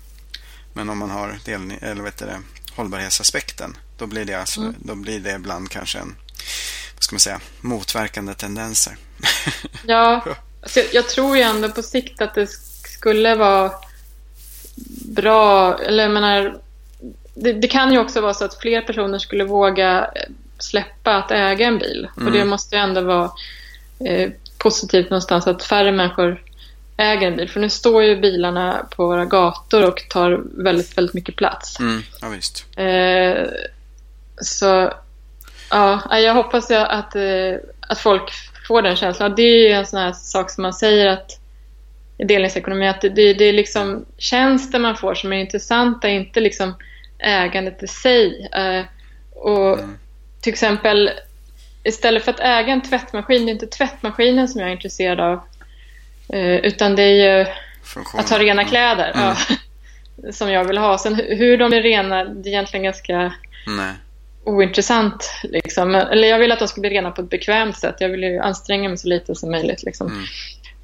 [0.72, 2.40] Men om man har delning, eller vet det,
[2.76, 4.74] hållbarhetsaspekten, då blir, det alltså, Mm.
[4.78, 6.16] då blir det ibland kanske en,
[7.02, 8.96] ska man säga, motverkande tendenser.
[9.86, 10.24] Ja,
[10.62, 13.70] alltså jag, jag tror ju ändå på sikt att det sk- skulle vara
[15.06, 16.58] bra, eller jag menar,
[17.34, 21.30] det, det kan ju också vara så att fler personer skulle våga eh, släppa att
[21.30, 22.08] äga en bil.
[22.16, 22.26] Mm.
[22.26, 23.30] Och det måste ju ändå vara
[24.06, 26.42] eh, positivt någonstans att färre människor
[26.96, 27.50] äger en bil.
[27.50, 31.80] För nu står ju bilarna på våra gator och tar väldigt, väldigt mycket plats.
[31.80, 32.64] Mm, ja, visst.
[32.76, 33.48] Eh,
[34.42, 34.92] så
[35.72, 38.30] ja, jag hoppas att, eh, att folk
[38.68, 39.34] får den känslan.
[39.36, 41.38] Det är ju en sån här sak som man säger att
[42.18, 46.40] i delningsekonomi, att det, det, det är liksom tjänsten man får som är intressanta, inte
[46.40, 46.74] liksom
[47.18, 48.48] ägandet i sig.
[48.52, 48.84] Eh,
[49.34, 49.98] och Mm.
[50.40, 51.10] till exempel
[51.84, 55.40] istället för att äga en tvättmaskin, det är inte tvättmaskinen som jag är intresserad av.
[56.28, 57.46] Eh, utan det är ju
[57.84, 58.20] Funktion.
[58.20, 59.12] att ha rena kläder.
[59.14, 59.24] Mm.
[59.26, 59.36] Ja,
[60.32, 60.98] som jag vill ha.
[60.98, 63.32] Sen hu- hur de är rena, det är egentligen ganska
[63.66, 63.92] Nej.
[64.44, 65.30] Ointressant.
[65.42, 65.94] Liksom.
[65.94, 67.94] Eller jag vill att de ska bli rena på ett bekvämt sätt.
[67.98, 69.82] Jag vill ju anstränga mig så lite som möjligt.
[69.82, 70.06] Liksom.
[70.06, 70.24] Mm.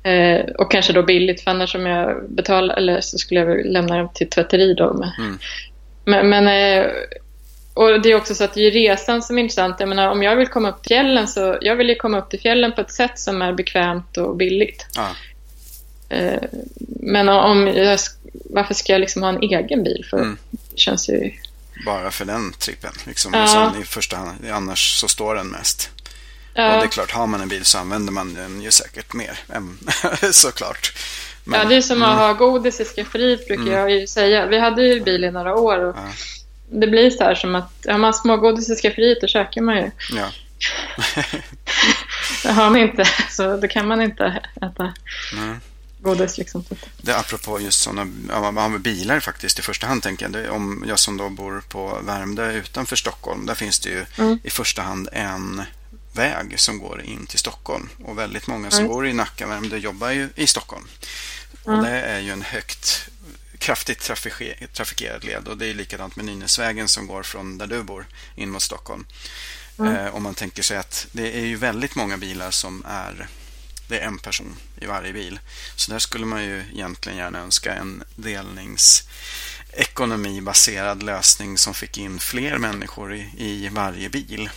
[0.02, 3.98] Eh, och kanske då billigt, för annars om jag betalar, eller så skulle jag lämna
[3.98, 4.92] dem till tvätteri då.
[4.94, 5.38] Men, Mm.
[6.04, 6.90] men, men eh,
[7.74, 9.76] och det är också så att det är resan som är intressant.
[9.80, 12.30] Jag menar, om jag vill komma upp till fjällen så jag vill ju komma upp
[12.30, 14.86] till fjällen på ett sätt som är bekvämt och billigt.
[14.96, 15.08] Ja.
[16.16, 16.42] Eh,
[17.00, 17.98] men om jag,
[18.50, 20.06] varför ska jag liksom ha en egen bil?
[20.10, 20.36] För Mm.
[20.50, 21.30] det känns ju...
[21.86, 22.92] Bara för den trippen.
[23.06, 23.34] Liksom.
[23.34, 23.46] Ja.
[23.46, 24.50] Som I första hand.
[24.52, 25.90] Annars så står den mest.
[25.94, 25.98] Och
[26.54, 29.38] det Ja, är klart, har man en bil så använder man den ju säkert mer.
[30.32, 30.92] Såklart.
[31.44, 34.46] Men- ja, det är som att mm, ha godis i skafferiet brukar jag ju säga.
[34.46, 36.08] Vi hade ju bil i några år och Ja.
[36.70, 39.90] det blir så här som att har man smågodis i skafferiet då käkar man ju.
[40.12, 40.28] Ja.
[42.42, 44.94] Det har man inte, så då kan man inte äta
[45.32, 45.54] Nej.
[46.08, 46.64] Godis liksom.
[46.70, 50.30] Att- Det är apropå just sådana ja, man har bilar faktiskt i första hand tänker
[50.44, 50.54] jag.
[50.54, 53.46] Om jag som då bor på Värmdö utanför Stockholm.
[53.46, 54.38] Där finns det ju Mm.
[54.44, 55.62] i första hand en
[56.12, 57.88] väg som går in till Stockholm.
[58.04, 58.92] Och väldigt många som Mm.
[58.92, 60.86] bor i Nacka, Värmdö jobbar ju i Stockholm.
[61.64, 61.84] Och Mm.
[61.84, 63.08] det är ju en högt
[63.58, 67.82] kraftigt trafike- trafikerad led och det är likadant med Nynäsvägen som går från där du
[67.82, 69.06] bor in mot Stockholm.
[69.78, 69.96] Mm.
[69.96, 73.28] Eh, om man tänker sig att det är ju väldigt många bilar som är
[73.88, 75.40] det är en person i varje bil.
[75.76, 82.58] Så där skulle man ju egentligen gärna önska en delningsekonomibaserad lösning som fick in fler
[82.58, 84.50] människor i, i varje bil.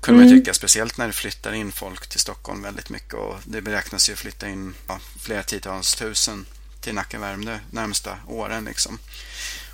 [0.00, 0.40] Kunde man Mm.
[0.40, 4.16] tycka, speciellt när det flyttar in folk till Stockholm väldigt mycket och det beräknas ju
[4.16, 6.46] flytta in ja, flera tiotals tusen
[6.80, 8.98] till Nacka Värmdö närmsta åren liksom.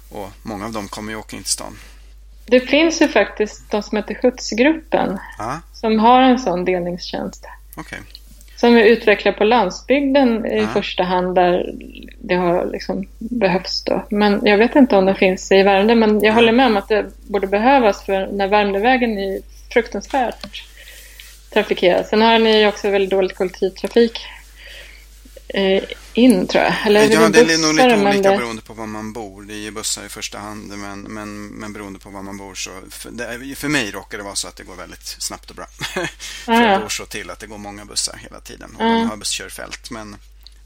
[0.08, 1.78] Och många av dem kommer ju åka in till stan.
[2.46, 7.44] Det finns ju faktiskt de som heter Skjutsgruppen Ja, som har en sån delningstjänst.
[7.74, 8.00] okej.
[8.56, 10.66] Som är utvecklad på landsbygden i Ja.
[10.66, 11.74] första hand där
[12.20, 14.04] det har liksom behövts då.
[14.10, 16.32] Men jag vet inte om den finns i Värmdö men jag Ja.
[16.32, 19.40] håller med om att det borde behövas för när Värmdövägen är
[19.72, 20.62] fruktansvärt
[21.52, 22.06] trafikerad.
[22.06, 24.20] Sen har ni också väldigt dålig kollektivtrafik
[25.48, 25.82] eh,
[26.18, 26.74] in tror jag.
[26.86, 29.42] Eller Ja, det är nog lite olika det- beroende på var man bor.
[29.42, 32.54] Det är ju bussar i första hand, men, men, men beroende på var man bor
[32.54, 32.70] så...
[32.90, 35.66] För, det, för mig råkar det vara så att det går väldigt snabbt och bra.
[35.94, 36.08] för
[36.46, 36.78] Ja, jag ja.
[36.80, 38.90] bor så till att det går många bussar hela tiden och Ja.
[38.90, 39.90] de har busskörfält.
[39.90, 40.16] Men,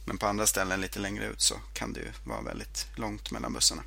[0.04, 3.52] men på andra ställen lite längre ut så kan det ju vara väldigt långt mellan
[3.52, 3.82] bussarna.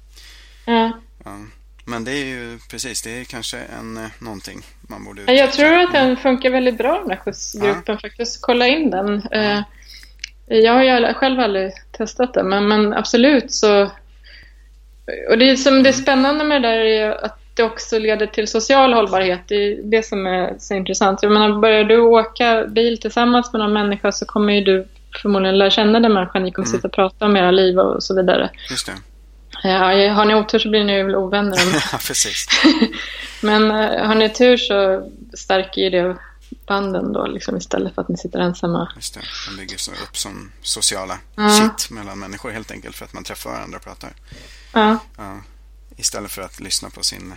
[0.66, 1.00] Ja.
[1.26, 1.38] Ja.
[1.86, 5.50] Men det är ju precis, det är kanske en, eh, någonting man borde Ja, Jag
[5.50, 5.68] utveckla.
[5.70, 8.42] tror att den funkar väldigt bra den här skjutsgruppen faktiskt.
[8.42, 9.22] Kolla in den.
[10.54, 13.90] Eh, Jag har ju själv aldrig testat det men, men absolut så...
[15.30, 18.48] Och det, som det är spännande med det där är att det också leder till
[18.48, 19.40] social hållbarhet.
[19.48, 21.24] Det är det som är så intressant.
[21.24, 24.88] Jag menar, börjar du åka bil tillsammans med någon människa så kommer ju du
[25.22, 26.44] förmodligen lära känna den människan.
[26.44, 26.78] Ni kommer Mm.
[26.78, 28.50] sitta och prata om era liv och så vidare.
[28.70, 28.94] Just det.
[29.64, 29.78] Ja,
[30.14, 31.58] har ni otur så blir ni väl ovänner.
[31.92, 32.48] Ja, precis.
[33.42, 36.16] Men eh, har ni tur så stärker ju det
[36.66, 38.92] banden då liksom, istället för att ni sitter ensamma.
[38.96, 39.22] Just det.
[39.48, 41.50] Man bygger så upp som sociala Ja.
[41.78, 44.14] shit mellan människor helt enkelt för att man träffar varandra och pratar.
[44.74, 45.42] Ja, Ja,
[45.98, 47.34] istället för att lyssna på sin,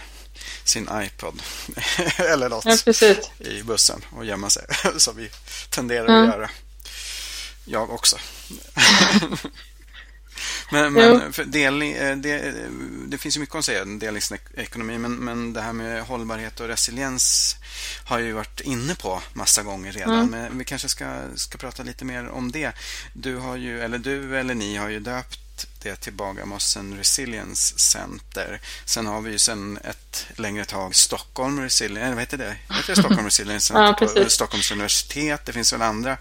[0.65, 1.43] sin iPod
[2.19, 2.67] eller något
[3.39, 4.67] i bussen och gömma sig
[4.97, 5.31] som vi
[5.71, 6.51] tenderar att göra.
[7.65, 8.17] Jag också.
[10.71, 12.55] men, men för del, eh, det,
[13.07, 16.69] det finns ju mycket att säga om delningsekonomi, men, men det här med hållbarhet och
[16.69, 17.57] resiliens
[18.05, 20.15] har ju varit inne på massa gånger redan.
[20.15, 20.31] Mm.
[20.31, 22.73] Men vi kanske ska, ska prata lite mer om det.
[23.13, 25.41] Du har ju, eller du eller ni har ju döpt
[25.83, 28.61] det till Bagarmossen Resilience Center.
[28.85, 32.57] Sen har vi ju sen ett längre tag Stockholm Resilience, vad heter det?
[32.75, 35.47] Heter det Stockholm Resilience Center ja, på Stockholms universitet.
[35.47, 36.17] Det finns väl andra.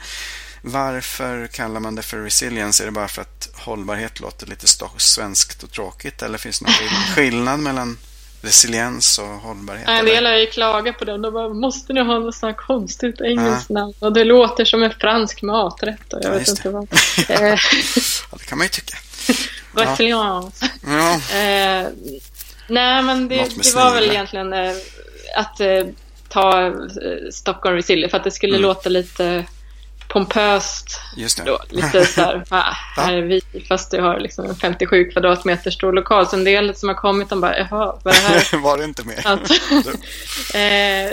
[0.67, 2.83] Varför kallar man det för resilience?
[2.83, 6.21] Är det bara för att hållbarhet låter lite svenskt och tråkigt?
[6.21, 6.73] Eller finns det någon
[7.15, 7.97] skillnad mellan
[8.41, 9.87] resiliens och hållbarhet?
[9.87, 11.17] En del har ju klagat på det.
[11.17, 13.93] De bara, måste ni ha något sånt konstigt engelskt namn?
[13.99, 16.13] Och det låter som en fransk maträtt.
[16.13, 16.87] Och jag ja, vet inte vad.
[17.29, 17.57] ja,
[18.31, 18.97] det kan man ju tycka.
[19.73, 20.69] Resilience.
[20.85, 21.13] Ja.
[21.13, 21.87] eh,
[22.67, 24.75] nej, men det, det var väl egentligen eh,
[25.35, 25.85] att eh,
[26.29, 26.73] ta eh,
[27.31, 28.61] Stockholm Resilience för att det skulle mm.
[28.61, 29.45] låta lite
[30.07, 31.01] pompöst.
[31.17, 31.43] Just det.
[31.43, 32.43] Då, lite så här,
[32.95, 36.27] här är vi, fast du har liksom en 57 kvadratmeter stor lokal.
[36.27, 38.57] Så en del som har kommit, de bara, jaha, vad är det här?
[38.63, 39.21] var det inte mer?
[39.23, 39.53] Alltså,
[40.57, 41.11] eh,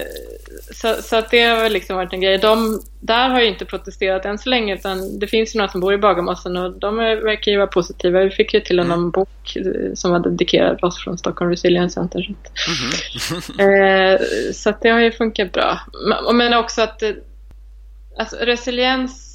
[0.74, 2.38] så, så att det har liksom varit en grej.
[2.38, 5.80] De, där har ju inte protesterat än så länge, utan det finns ju några som
[5.80, 8.20] bor i Bagarmossen och de verkar ju vara positiva.
[8.20, 9.04] Vi fick ju till och med mm.
[9.04, 12.34] en bok eh, som var dedikerad oss från Stockholm Resilience Center.
[13.18, 14.14] Så, mm.
[14.14, 14.20] eh,
[14.52, 15.80] så att det har ju funkat bra.
[16.32, 17.02] Men också att
[18.18, 19.28] alltså, resiliens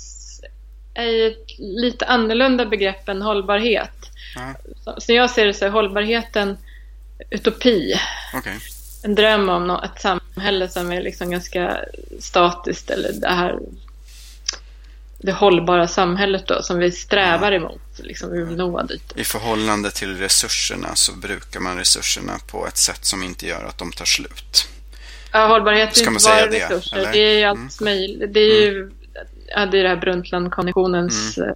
[0.93, 4.09] är ju ett lite annorlunda begrepp än hållbarhet.
[4.37, 4.55] Mm.
[4.83, 6.57] Så, så jag ser det så är hållbarheten
[7.29, 7.99] utopi.
[8.37, 8.55] Okay.
[9.03, 11.77] En dröm om något, ett samhälle som är liksom ganska
[12.19, 13.59] statiskt eller det här
[15.19, 17.81] det hållbara samhället då som vi strävar emot.
[17.97, 19.13] Liksom, vi vill nå dit.
[19.15, 23.77] I förhållande till resurserna så brukar man resurserna på ett sätt som inte gör att
[23.77, 24.67] de tar slut.
[25.31, 26.97] Ja, hållbarhet är inte bara resurser.
[26.97, 27.93] Det, det är ju allt mm.
[27.93, 28.33] möjligt.
[28.33, 28.93] Det är ju mm.
[29.55, 31.51] ja, det, är det här Brundtlandkonventionens mm.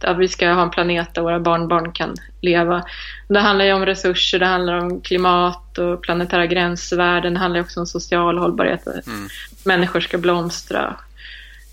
[0.00, 2.84] att eh, vi ska ha en planet där våra barnbarn kan leva.
[3.28, 7.34] Det handlar ju om resurser, det handlar om klimat och planetära gränsvärden.
[7.34, 8.86] Det handlar också om social hållbarhet.
[8.86, 9.28] Mm.
[9.64, 10.96] Människor ska blomstra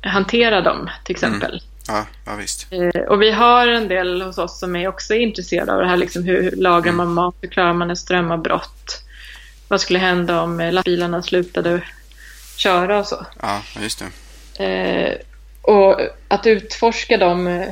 [0.02, 1.50] hantera dem till exempel?
[1.50, 1.62] Mm.
[1.88, 2.68] Ja, ja, visst.
[2.72, 5.98] Eh, och vi har en del hos oss som är också intresserade av det här.
[5.98, 7.16] Liksom hur lagar man mm.
[7.16, 7.36] mat?
[7.42, 9.04] Hur klarar man ett strömavbrott?
[9.68, 11.82] Vad skulle hända om lastbilarna slutade
[12.58, 13.26] köra och så?
[13.42, 14.04] Ja, just
[14.58, 15.31] det.
[15.68, 17.68] Eh, och att utforska de eh,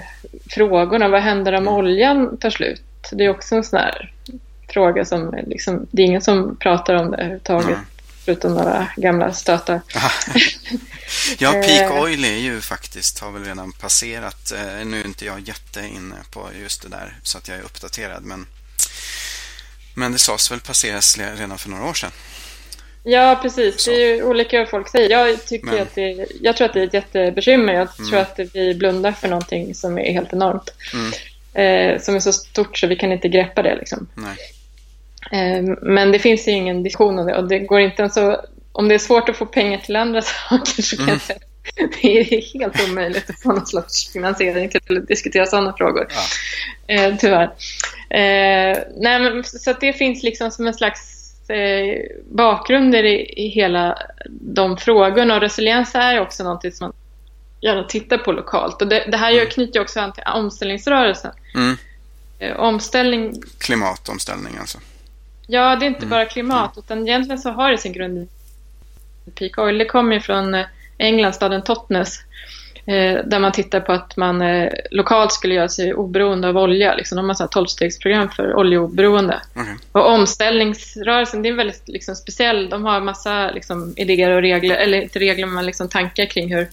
[0.49, 2.81] frågorna, vad händer om oljan tar slut?
[3.11, 4.13] Det är också en sån här
[4.67, 7.67] fråga som liksom, det är ingen som pratar om det överhuvudtaget.
[7.67, 7.85] Mm.
[8.25, 9.81] Förutom några gamla stötar.
[11.37, 12.01] ja, peak eh.
[12.01, 14.51] oil är ju faktiskt, har väl redan passerat.
[14.51, 17.61] Eh, nu är inte jag jätte inne på just det där så att jag är
[17.61, 18.23] uppdaterad.
[18.23, 18.47] Men,
[19.93, 22.11] men det sades väl passeras redan för några år sedan.
[23.04, 23.82] Ja, precis.
[23.82, 23.91] Så.
[23.91, 25.10] Det är ju olika vad folk säger.
[25.10, 25.82] Jag, tycker Men...
[25.82, 27.74] att det, jag tror att det är ett jättebekymmer.
[27.74, 28.10] Jag mm.
[28.10, 30.74] tror att vi blundar för någonting som är helt enormt.
[30.93, 31.12] Mm.
[31.54, 33.76] Eh, som är så stort så vi kan inte greppa det.
[33.76, 34.08] Liksom.
[35.32, 37.38] Eh, men det finns ju ingen diskussion om det.
[37.38, 40.22] Och det går inte ens så, om det är svårt att få pengar till andra
[40.50, 41.14] saker så kan mm.
[41.14, 41.39] jag säga
[42.02, 46.08] det är helt omöjligt att få någon slags finansiering till att diskutera sådana frågor.
[46.88, 46.95] Ja.
[46.95, 47.43] Eh, tyvärr.
[48.10, 51.18] Eh, nej, men, så det finns liksom som en slags
[51.50, 51.97] eh,
[52.32, 53.97] bakgrunder i, i hela
[54.30, 55.36] de frågorna.
[55.36, 56.93] Och resiliens är också något som man
[57.62, 58.82] gärna tittar på lokalt.
[58.82, 59.50] Och det, det här mm.
[59.50, 61.32] knyter också an till omställningsrörelsen.
[61.56, 61.78] Mm.
[62.39, 63.41] Eh, omställning...
[63.58, 64.78] Klimatomställning alltså?
[65.47, 66.10] Ja, det är inte mm.
[66.10, 66.86] bara klimat, mm.
[66.86, 68.28] utan egentligen så har det sin grund i
[69.32, 69.78] peak oil.
[69.78, 70.66] Det kommer ju från eh,
[70.97, 72.20] England, staden Totnes.
[72.89, 76.95] Eh, där man tittar på att man eh, lokalt skulle göra sig oberoende av olja.
[76.95, 79.41] Liksom, de har ett tolvstegsprogram för oljeoberoende.
[79.55, 79.73] Okay.
[79.91, 82.69] Och omställningsrörelsen, det är väldigt liksom, speciell.
[82.69, 86.69] De har massa liksom, idéer och regler, eller inte regler, men liksom, tankar kring hur,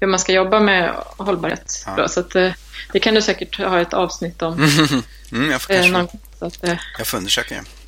[0.00, 1.84] hur man ska jobba med hållbarhet.
[1.96, 2.08] Ja.
[2.08, 2.50] Så att, eh,
[2.92, 4.52] det kan du säkert ha ett avsnitt om.
[5.32, 6.08] mm, jag, får någon,
[6.38, 6.64] att,
[6.98, 7.83] jag får undersöka det.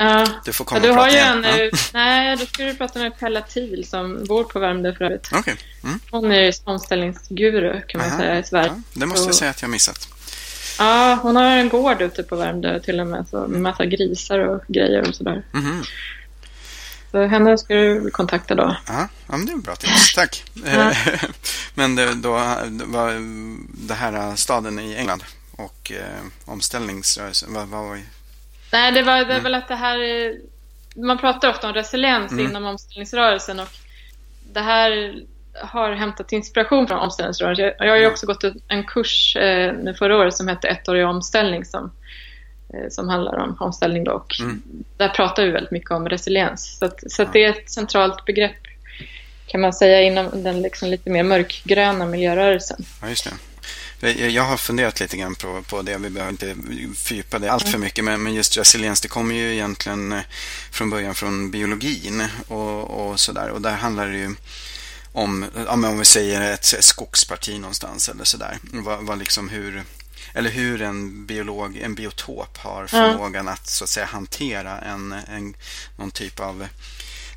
[0.00, 0.26] Ja.
[0.44, 1.44] Du får komma ja, du och har prata igen.
[1.44, 1.78] En, ja.
[1.92, 5.32] Nej, då ska du prata med Pella Thiel som bor på Värmdö för övrigt.
[5.32, 5.54] Okay.
[5.84, 6.00] Mm.
[6.10, 8.18] Hon är omställningsguru kan man Aha.
[8.18, 8.68] säga i Sverige.
[8.68, 10.08] Ja, det måste jag säga att jag missat.
[10.78, 13.28] Ja, hon har en gård ute på Värmdö till och med.
[13.28, 15.42] Så med massa grisar och grejer och sådär.
[15.54, 15.82] Mm.
[17.10, 18.76] Så henne ska du kontakta då.
[18.86, 20.12] Ja, ja men det är bra tips.
[20.14, 20.44] Tack.
[20.64, 20.92] Ja.
[21.74, 22.30] men det, då
[22.86, 23.12] var
[23.88, 28.00] det här staden i England och eh, omställningsrörelsen, vad var
[28.72, 29.42] Nej, det var det mm.
[29.42, 29.98] väl att det här
[30.96, 32.46] man pratar ofta om resiliens Mm.
[32.46, 33.68] inom omställningsrörelsen och
[34.52, 35.14] det här
[35.62, 37.72] har hämtat inspiration från omställningsrörelsen.
[37.78, 38.12] Jag, har ju Mm.
[38.12, 41.92] också gått en kurs eh, nu förra året som hette ettårig omställning som,
[42.74, 44.62] eh, som handlar om omställning då, och Mm.
[44.96, 46.78] där pratar vi väldigt mycket om resiliens.
[46.78, 48.56] Så, att, så att det är ett centralt begrepp
[49.46, 52.84] kan man säga inom den liksom lite mer mörkgröna miljörörelsen.
[53.02, 53.30] Ja, just det.
[54.00, 55.98] Jag- har funderat lite grann på, på det.
[55.98, 56.56] Vi behöver inte
[56.96, 58.04] fördjupa det allt för mycket.
[58.04, 60.20] Men, men just resiliens, det kommer ju egentligen eh,
[60.70, 63.48] från början från biologin och, och sådär.
[63.50, 64.34] Och där handlar det ju
[65.12, 68.58] om, om vi säger ett, ett skogsparti någonstans eller sådär.
[68.62, 69.82] Vad, vad liksom hur,
[70.34, 75.54] eller hur en biolog, en biotop har förmågan att så att säga hantera en, en,
[75.98, 76.66] någon typ av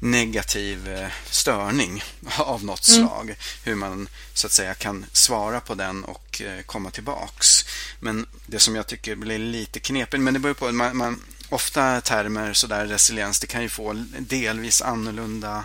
[0.03, 2.03] negativ eh, störning
[2.37, 3.35] av något slag.
[3.63, 7.65] Hur man så att säga kan svara på den och eh, komma tillbaks.
[7.99, 12.01] Men det som jag tycker blir lite knepigt, men det beror på, man, man, ofta
[12.01, 15.63] termer sådär resiliens, det kan ju få delvis annorlunda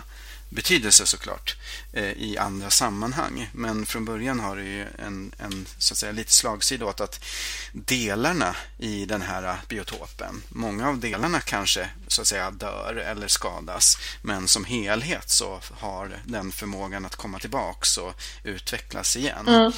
[0.49, 1.55] betydelse såklart
[1.93, 3.49] eh, i andra sammanhang.
[3.53, 7.25] Men från början har det ju en, en så att säga, lite slagsida åt att
[7.73, 13.97] delarna i den här biotopen, många av delarna kanske så att säga dör eller skadas,
[14.21, 19.47] men som helhet så har den förmågan att komma tillbaks och utvecklas igen.
[19.47, 19.71] Mm.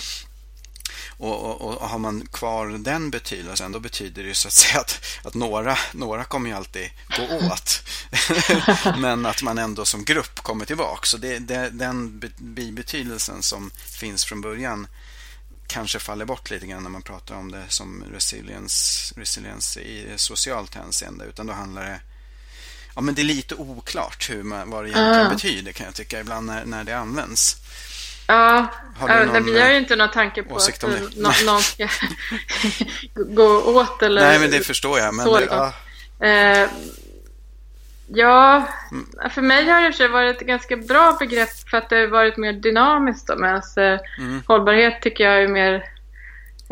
[1.17, 4.79] Och, och, och har man kvar den betydelsen, då betyder det ju så att säga
[4.79, 7.83] att, att några, några kommer ju alltid gå åt.
[8.97, 11.05] Men att man ändå som grupp kommer tillbaka.
[11.05, 14.87] Så det, det, den be- bibetydelsen som finns från början
[15.67, 20.75] kanske faller bort lite grann när man pratar om det som resiliens, resiliens i socialt
[20.75, 21.25] hänseende.
[21.25, 21.99] Utan då handlar det
[22.95, 25.29] Ja, men det är lite oklart hur man, vad det egentligen Ah.
[25.29, 27.57] betyder kan jag tycka ibland när, när det används.
[28.31, 28.67] Ja,
[28.97, 30.89] Har ja, någon, vi har eh, ju inte någon tanke på att eh,
[31.45, 31.87] någon ska
[33.15, 35.13] gå åt eller Nej, men det förstår jag.
[35.15, 35.57] Men det, liksom.
[35.57, 35.73] ja,
[36.21, 36.67] Eh,
[38.07, 38.67] ja,
[39.29, 41.89] för mig har det i och för sig varit ett ganska bra begrepp för att
[41.89, 43.27] det har varit mer dynamiskt.
[43.27, 44.43] Då, medan eh, Mm.
[44.47, 45.85] hållbarhet tycker jag är mer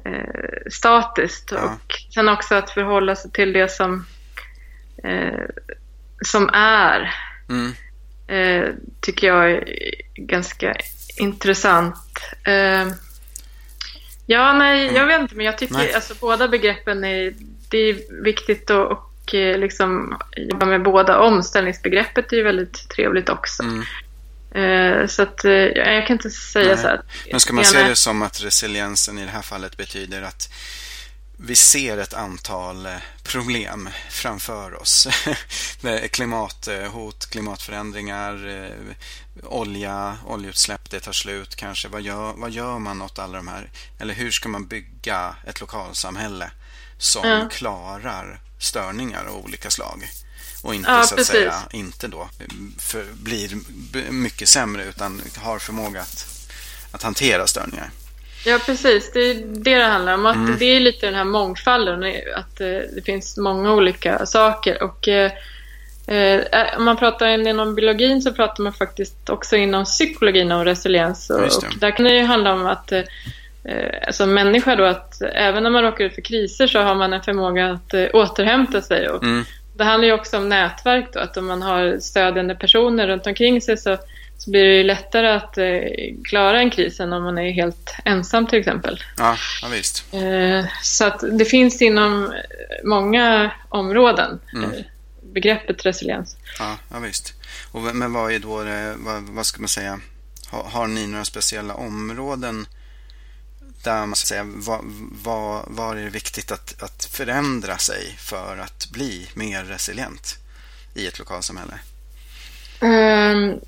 [0.05, 1.51] eh, statiskt.
[1.51, 1.57] Ja.
[1.64, 4.05] Och sen också att förhålla sig till det som,
[5.03, 5.45] eh,
[6.22, 7.16] som är
[7.49, 7.74] mm,
[8.28, 9.64] eh, tycker jag är
[10.16, 10.76] ganska
[11.20, 11.95] intressant.
[12.43, 12.88] Eh,
[14.26, 15.74] ja, nej, jag vet inte, men jag tycker.
[15.74, 15.93] Nej.
[15.93, 17.34] alltså båda begreppen är,
[17.70, 21.20] det är viktigt att och, eh, liksom jobba med båda.
[21.20, 23.63] Omställningsbegreppet är ju väldigt trevligt också.
[23.63, 23.84] mm.
[24.51, 26.78] Eh, så att eh, jag kan inte säga Nej.
[26.78, 30.22] så att Men ska man se det som att resiliensen i det här fallet betyder
[30.22, 30.49] att
[31.42, 35.08] vi ser ett antal eh, problem framför oss.
[36.12, 38.96] Klimathot, klimatförändringar, eh,
[39.44, 41.88] olja, oljeutsläpp, det tar slut kanske.
[41.88, 43.72] Vad gör, vad gör man åt alla de här?
[44.00, 46.52] Eller hur ska man bygga ett lokalsamhälle
[46.98, 47.50] som Ja.
[47.52, 50.10] klarar störningar av olika slag?
[50.64, 51.32] Och inte Ja, så att precis.
[51.34, 52.30] säga, inte då
[52.78, 53.58] för, blir
[54.12, 56.28] mycket sämre utan har förmåga att,
[56.92, 57.92] att hantera störningar.
[58.46, 59.12] Ja, precis.
[59.14, 60.26] Det är det det handlar om.
[60.26, 60.56] Att Mm.
[60.60, 62.04] Det är lite den här mångfalden.
[62.36, 64.84] Att eh, det finns många olika saker.
[64.84, 65.32] Och eh,
[66.08, 66.42] eh,
[66.78, 71.30] Om man pratar inom biologin så pratar man faktiskt också inom psykologin om resiliens.
[71.30, 73.04] Och, och där kan det ju handla om att eh,
[74.12, 77.22] som människa då att även när man råkar ut för kriser så har man en
[77.24, 79.10] förmåga att eh, återhämta sig.
[79.10, 79.46] Och Mm.
[79.78, 83.62] det handlar ju också om nätverk då, att om man har stödjande personer runt omkring
[83.62, 83.98] sig så,
[84.40, 85.80] så blir det ju lättare att eh,
[86.24, 89.04] klara en kris än om man är helt ensam till exempel.
[89.18, 90.14] Ja, ja visst.
[90.14, 92.34] Eh, så att det finns inom
[92.84, 94.72] många områden Mm.
[94.72, 94.80] eh,
[95.34, 96.38] begreppet resiliens.
[96.60, 97.34] Ja, ja visst.
[97.72, 98.56] Och, men vad är då
[99.06, 100.00] vad, vad ska man säga,
[100.48, 102.68] har, har ni några speciella områden
[103.84, 104.80] där man säga, vad,
[105.24, 110.38] vad, vad är det viktigt att, att förändra sig för att bli mer resilient
[110.94, 111.74] i ett lokalsamhälle?
[112.82, 113.60] Ehm,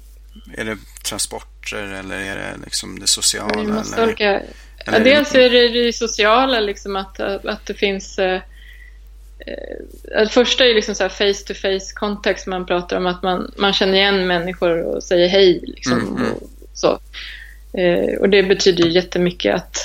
[0.58, 3.62] Är det transporter eller är det liksom det sociala?
[3.62, 4.40] vi måste eller, ja,
[4.86, 8.42] eller det- dels är det det sociala, liksom att, att det finns eh,
[9.48, 13.24] eh, det första är liksom så här face to face kontext man pratar om att
[13.24, 15.60] man, man känner igen människor och säger hej.
[15.68, 16.32] Liksom, Mm, mm.
[16.32, 17.00] och, så.
[17.74, 19.78] Eh, och det betyder ju jättemycket att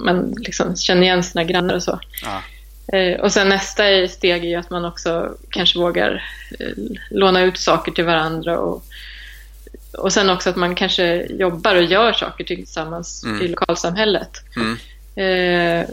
[0.00, 2.00] man liksom känner igen sina grannar och så.
[2.22, 2.42] Ja,
[2.92, 6.24] Eh, och sen nästa steg är ju att man också kanske vågar
[6.60, 6.66] eh,
[7.10, 8.84] låna ut saker till varandra och,
[9.98, 13.42] och sen också att man kanske jobbar och gör saker tillsammans Mm.
[13.42, 14.30] i lokalsamhället.
[14.56, 14.76] mm,
[15.18, 15.88] Eh,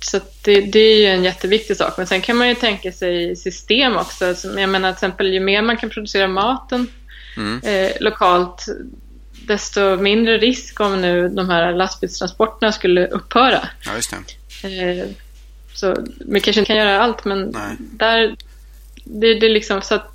[0.00, 1.94] så det, det är ju en jätteviktig sak.
[1.96, 4.34] Men sen kan man ju tänka sig system också.
[4.58, 6.86] Jag menar till exempel ju mer man kan producera maten
[7.36, 8.66] mm, eh, lokalt
[9.46, 13.68] desto mindre risk om nu de här lastbilstransporterna skulle upphöra.
[13.86, 14.14] ja just
[14.62, 14.98] det.
[15.00, 15.06] Eh,
[15.74, 17.76] så vi kanske inte kan göra allt, men Nej.
[17.78, 18.36] där,
[19.04, 20.11] det, det är liksom så att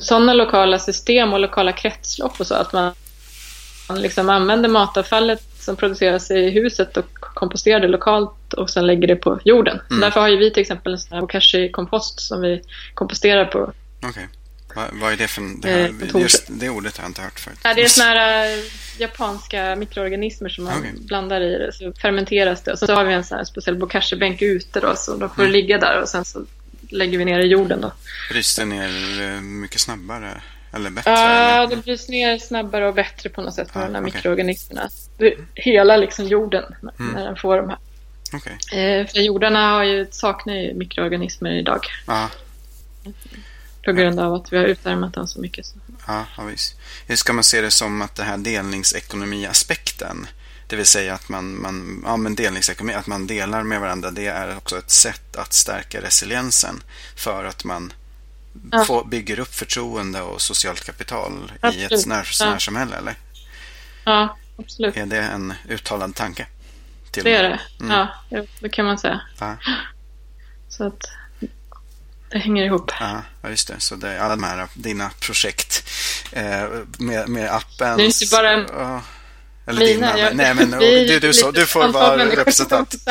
[0.00, 2.54] sådana lokala system och lokala kretslopp och så.
[2.54, 2.94] Att man,
[3.88, 9.08] man liksom använder matavfallet som produceras i huset och komposterar det lokalt och sen lägger
[9.08, 9.80] det på jorden.
[9.90, 10.00] Mm.
[10.00, 12.62] därför har ju vi till exempel en sån här bokashi-kompost som vi
[12.94, 13.72] komposterar på.
[14.02, 14.28] Okej.
[14.76, 15.42] Va, vad är det för...
[15.62, 15.76] Det, Eh,
[16.14, 17.58] här, just det ordet har jag inte hört förut.
[17.64, 18.58] Ja, det är såna här äh,
[18.98, 20.92] japanska mikroorganismer som man Okej.
[20.96, 21.72] blandar i det.
[21.72, 22.72] Så fermenteras det.
[22.72, 24.94] Och så har vi en sån här speciell bokashi-bänk ute då.
[24.96, 25.52] Så då får Mm.
[25.52, 26.44] ligga där och sen så
[26.92, 27.92] lägger vi ner i jorden då.
[28.30, 30.42] Bryts det ner eh, mycket snabbare?
[30.74, 31.10] Eller bättre?
[31.10, 31.18] Ja,
[31.62, 31.76] eller?
[31.76, 34.12] det bryts ner snabbare och bättre på något sätt med Ja, de här okej.
[34.14, 34.88] mikroorganismerna.
[35.54, 37.12] Hela liksom jorden när- Mm.
[37.14, 37.78] när den får de här.
[38.34, 38.52] Okej.
[38.80, 42.28] Eh, för jordarna har ju, saknar ju mikroorganismer idag Ja,
[43.84, 45.66] på grund av att vi har utarmat dem så mycket.
[45.66, 45.74] Så.
[46.06, 46.76] ja, ja, visst.
[47.06, 50.26] Hur ska man se det som att det här delningsekonomi-aspekten,
[50.72, 54.26] det vill säga att man, man, ja, men delningsekonomi, att man delar med varandra, det
[54.26, 56.82] är också ett sätt att stärka resiliensen
[57.16, 57.92] för att man
[58.72, 58.84] Ja.
[58.84, 61.92] får, bygger upp förtroende och socialt kapital i Absolut.
[61.92, 62.50] ett när, Ja.
[62.50, 63.14] närsamhälle, eller?
[64.04, 64.96] Ja, absolut.
[64.96, 66.46] Är det en uttalad tanke?
[67.10, 67.60] Det är det.
[67.80, 68.06] Mm.
[68.30, 69.20] Ja, det kan man säga.
[69.38, 69.56] Ja.
[70.68, 71.02] Så att
[72.30, 72.90] det hänger ihop.
[73.00, 73.80] Ja, just det.
[73.80, 75.88] Så det är alla de här dina projekt
[76.32, 76.68] eh,
[76.98, 77.96] med, med appen.
[77.96, 79.02] Det är inte bara Ja.
[79.66, 80.18] Eller Mina, dina.
[80.18, 82.94] jag- Nej, men vi du, du, så, du får vara representant.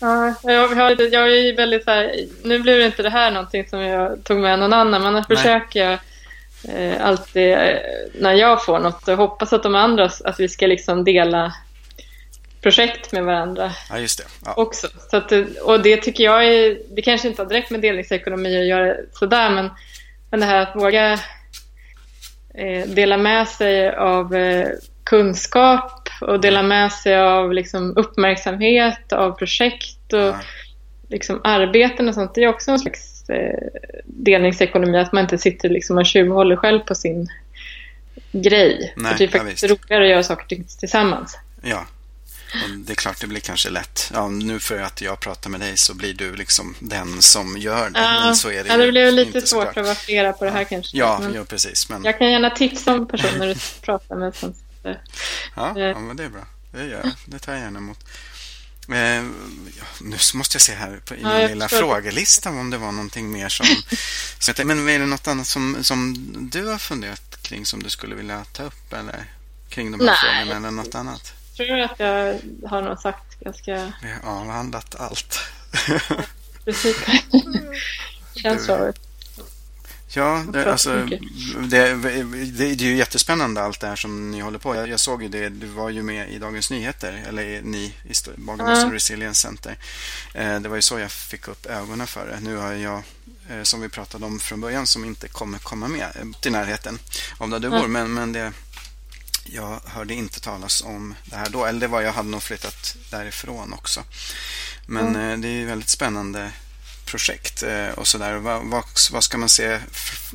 [0.00, 3.68] ja, jag, har, jag är väldigt så här, nu blir det inte det här någonting
[3.68, 5.38] som jag tog med någon annan, men annars Nej.
[5.38, 5.98] försöker jag
[6.76, 7.76] eh, alltid eh,
[8.14, 11.52] när jag får något och hoppas att de andra, att vi ska liksom dela
[12.62, 14.24] projekt med varandra Ja, just det.
[14.44, 14.54] Ja.
[14.56, 14.88] också.
[15.10, 18.66] Så att, och det tycker jag är, det kanske inte har direkt med delningsekonomi att
[18.66, 19.70] göra sådär, men,
[20.30, 21.18] men det här att våga
[22.86, 24.68] dela med sig av eh,
[25.04, 30.40] kunskap och dela med sig av liksom, uppmärksamhet, av projekt och Ja.
[31.08, 32.34] liksom, arbeten och sånt.
[32.34, 33.58] Det är också en slags eh,
[34.04, 37.28] delningsekonomi, att man inte sitter liksom, och tjuvhåller själv på sin
[38.32, 38.92] grej.
[38.96, 39.72] Nej, För det är ja, faktiskt visst.
[39.82, 41.38] roligare att göra saker tillsammans.
[41.62, 41.86] ja.
[42.54, 44.10] Och det är klart, det blir kanske lätt.
[44.14, 47.90] Ja, nu för att jag pratar med dig så blir du liksom den som gör
[47.90, 48.00] det.
[48.00, 49.76] Ja, men så är det ja, det blev lite svårt såklart.
[49.76, 50.96] att vara flera på det här kanske.
[50.96, 51.88] Ja, Men ja, precis.
[51.88, 54.36] Men, Jag kan gärna tipsa om personer du pratar med.
[54.36, 54.56] Sånt.
[55.56, 55.82] ja, eh.
[55.82, 56.46] ja, men det är bra.
[56.72, 57.12] Det gör jag.
[57.26, 57.98] Det tar jag gärna emot.
[58.88, 59.22] Eh,
[60.00, 63.30] nu måste jag se här på, i Ja, min lilla frågelista om det var någonting
[63.30, 63.66] mer som...
[64.44, 66.14] tänkte, men är det något annat som, som
[66.50, 68.92] du har funderat kring som du skulle vilja ta upp?
[68.92, 69.24] Eller
[69.68, 70.16] kring de här Nej.
[70.20, 71.32] frågorna eller något annat?
[71.56, 72.38] Tror att jag
[72.68, 75.38] har nog sagt ganska Vi har avhandlat allt.
[76.64, 76.96] precis.
[78.42, 78.92] Känns så.
[80.16, 81.04] Ja, det, alltså,
[81.68, 84.74] det, det, det är ju jättespännande allt det här som ni håller på.
[84.74, 88.12] Jag, jag såg ju det, du var ju med i Dagens Nyheter, eller ni i
[88.36, 88.94] Bagarmossen Ja.
[88.94, 89.76] Resilience Center.
[90.34, 92.40] Eh, det var ju så jag fick upp ögonen för det.
[92.40, 93.02] Nu har jag,
[93.50, 96.98] eh, som vi pratade om från början, som inte kommer komma med eh, till närheten
[97.38, 97.88] av där du bor.
[97.88, 98.52] Men, men det,
[99.52, 101.64] jag hörde inte talas om det här då.
[101.64, 104.04] Eller det var, jag hade nog flyttat därifrån också.
[104.86, 106.52] Men eh, det är ju väldigt spännande
[107.04, 108.34] projekt eh, och sådär.
[108.34, 109.80] Vad, vad, vad ska man se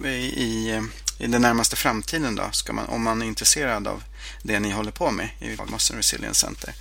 [0.03, 0.81] i, i,
[1.17, 2.49] i den närmaste framtiden då?
[2.51, 4.03] Ska man, om man är intresserad av
[4.43, 6.73] det ni håller på med i Mossen Resilience Center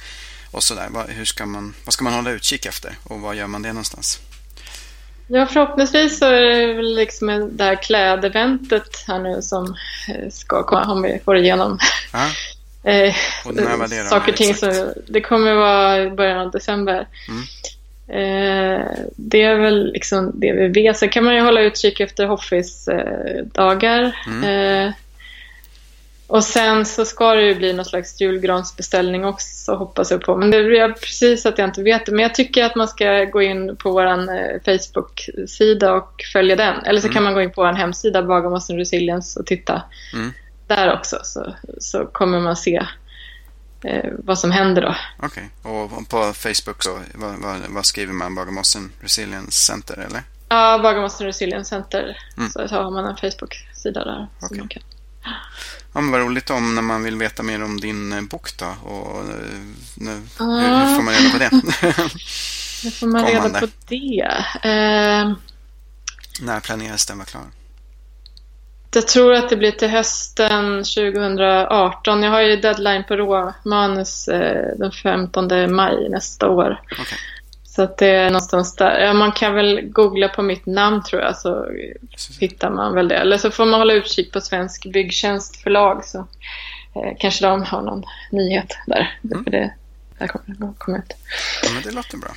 [0.51, 0.89] och sådär.
[0.91, 3.73] Vad, hur ska man, vad ska man hålla utkik efter och var gör man det
[3.73, 4.21] någonstans?
[5.33, 9.77] Ja, förhoppningsvis så är det väl liksom det här klädeventet här nu som
[10.09, 11.79] eh, ska komma om vi får igenom
[12.13, 12.27] Ja,
[12.91, 13.15] eh,
[14.09, 14.55] saker och ting.
[14.55, 17.07] Så det kommer vara i början av december.
[17.29, 17.43] Mm.
[18.09, 20.97] Eh, det är väl liksom det vi vet.
[20.97, 24.17] Sen kan man ju hålla utkik efter Hoffis-dagar.
[24.27, 24.93] Mm.
[26.31, 30.37] Och sen så ska det ju bli någon slags julgransbeställning också hoppas jag på.
[30.37, 32.13] Men det är precis att jag inte vet det.
[32.13, 34.17] Men jag tycker att man ska gå in på vår eh,
[34.65, 36.85] Facebook-sida och följa den.
[36.85, 37.15] Eller så Mm.
[37.15, 39.83] kan man gå in på vår hemsida Bagarmossen Resilience och titta
[40.15, 40.33] Mm.
[40.67, 41.19] där också.
[41.25, 42.87] Så, så kommer man se
[43.85, 44.95] eh, vad som händer då.
[45.23, 48.35] Okej, och på Facebook så vad, vad, vad skriver man?
[48.35, 50.23] Bagarmossen Resilience Center eller?
[50.49, 52.17] Ja, Bagarmossen Resilience Center.
[52.37, 52.51] Mm.
[52.51, 54.27] Så har man en Facebook-sida där.
[54.39, 54.59] som Okej.
[54.59, 54.83] man kan.
[55.93, 58.89] Ja, men vad roligt om när man vill veta mer om din eh, bok då.
[58.91, 59.61] Och, eh,
[59.95, 60.45] nu, Ja.
[60.45, 61.51] hur, hur får man reda på det?
[62.85, 64.45] Nu får man reda på det.
[64.63, 65.33] Eh,
[66.41, 67.43] när planeras den vara klar?
[68.95, 72.23] jag tror att det blir till hösten 2018.
[72.23, 76.81] Jag har ju deadline på råmanus eh, den 15 maj nästa år.
[76.93, 77.19] Okej.
[77.81, 79.13] Så att det är någonstans där.
[79.13, 81.67] Man kan väl googla på mitt namn tror jag så
[82.41, 83.17] hittar man väl det.
[83.17, 86.19] Eller så får man hålla utkik på Svensk Byggtjänst förlag så
[86.95, 89.19] eh, kanske de har någon nyhet där.
[89.25, 89.45] Mm.
[89.45, 89.75] För det
[90.19, 91.13] där kommer komma ut.
[91.63, 92.31] Ja, men det låter bra.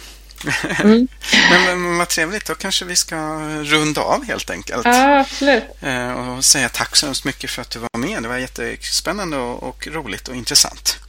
[0.83, 1.07] Mm.
[1.49, 3.15] men, men vad trevligt, då kanske vi ska
[3.63, 4.85] runda av helt enkelt.
[4.85, 5.63] Ja, absolut.
[5.81, 8.23] Eh, och säga tack så hemskt mycket för att du var med.
[8.23, 10.99] Det var jättespännande och, och roligt och intressant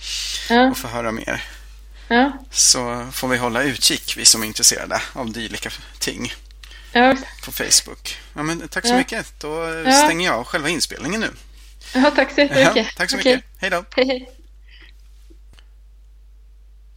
[0.50, 0.70] ja.
[0.70, 1.42] att få höra mer.
[2.08, 2.32] Ja.
[2.50, 6.32] Så får vi hålla utkik, vi som är intresserade av dylika ting.
[6.92, 7.16] Ja.
[7.44, 8.18] På Facebook.
[8.34, 8.96] Ja, men tack så ja.
[8.98, 9.40] mycket.
[9.40, 11.30] Då stänger jag själva inspelningen nu.
[11.94, 12.96] Ja, tack så jättemycket.
[12.96, 13.44] tack så mycket.
[13.56, 13.84] Hej då.
[13.96, 14.30] Hej, hej.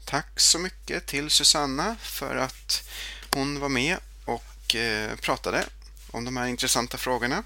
[0.05, 2.89] Tack så mycket till Susanna för att
[3.33, 5.65] hon var med och eh, pratade
[6.11, 7.43] om de här intressanta frågorna.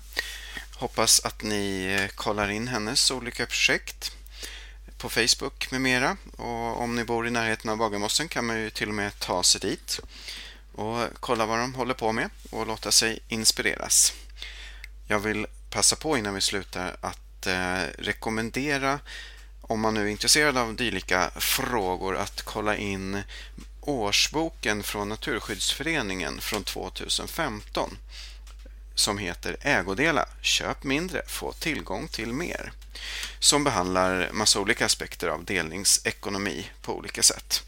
[0.74, 4.12] Hoppas att ni eh, kollar in hennes olika projekt
[5.02, 6.18] på Facebook med mera.
[6.38, 9.44] Och om ni bor i närheten av Bagarmossen kan man ju till och med ta
[9.44, 10.00] sig dit
[10.76, 14.14] och kolla vad de håller på med och låta sig inspireras.
[15.08, 19.00] Jag vill passa på innan vi slutar att eh, rekommendera
[19.62, 23.22] om man nu är intresserad av dylika frågor att kolla in
[23.82, 27.98] årsboken från Naturskyddsföreningen från 2015
[28.96, 32.72] som heter Ägodela, köp mindre, få tillgång till mer
[33.40, 37.64] som behandlar massa olika aspekter av delningsekonomi på olika sätt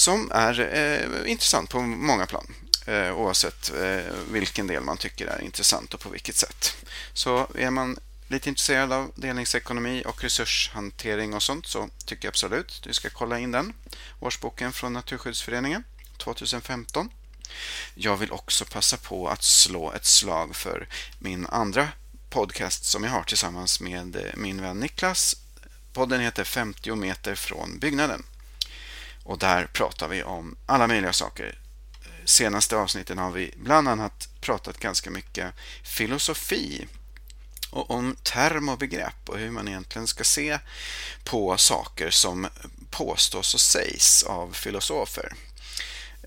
[0.00, 2.54] som är eh, intressant på många plan
[2.86, 6.76] eh, oavsett eh, vilken del man tycker är intressant och på vilket sätt.
[7.12, 12.82] Så är man lite intresserad av delningsekonomi och resurshantering och sånt så tycker jag absolut
[12.82, 13.72] du ska kolla in den.
[14.20, 15.84] Årsboken från Naturskyddsföreningen
[16.18, 17.10] 2015.
[17.94, 21.88] Jag vill också passa på att slå ett slag för min andra
[22.30, 25.36] podcast som jag har tillsammans med eh, min vän Niklas.
[25.92, 28.22] Podden heter 50 meter från byggnaden.
[29.24, 31.58] Och där pratar vi om alla möjliga saker.
[32.24, 35.54] Senaste avsnitten har vi bland annat pratat ganska mycket
[35.84, 36.86] filosofi
[37.70, 40.58] och om term och begrepp och hur man egentligen ska se
[41.24, 42.48] på saker som
[42.90, 45.32] påstås och sägs av filosofer.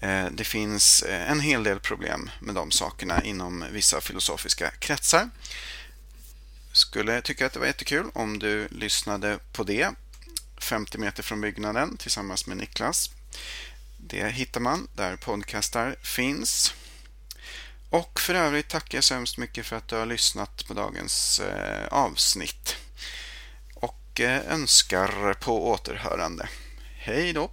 [0.02, 5.30] Eh, det finns eh, en hel del problem med de sakerna inom vissa filosofiska kretsar.
[6.74, 9.90] Skulle tycka att det var jättekul om du lyssnade på det
[10.58, 13.10] 50 meter från byggnaden tillsammans med Niklas.
[13.98, 16.74] Det hittar man där podcastar finns.
[17.90, 21.40] Och för övrigt tackar jag så hemskt mycket för att du har lyssnat på dagens
[21.40, 22.76] eh, avsnitt.
[23.76, 26.50] Och eh, önskar på återhörande.
[26.98, 27.52] Hej då!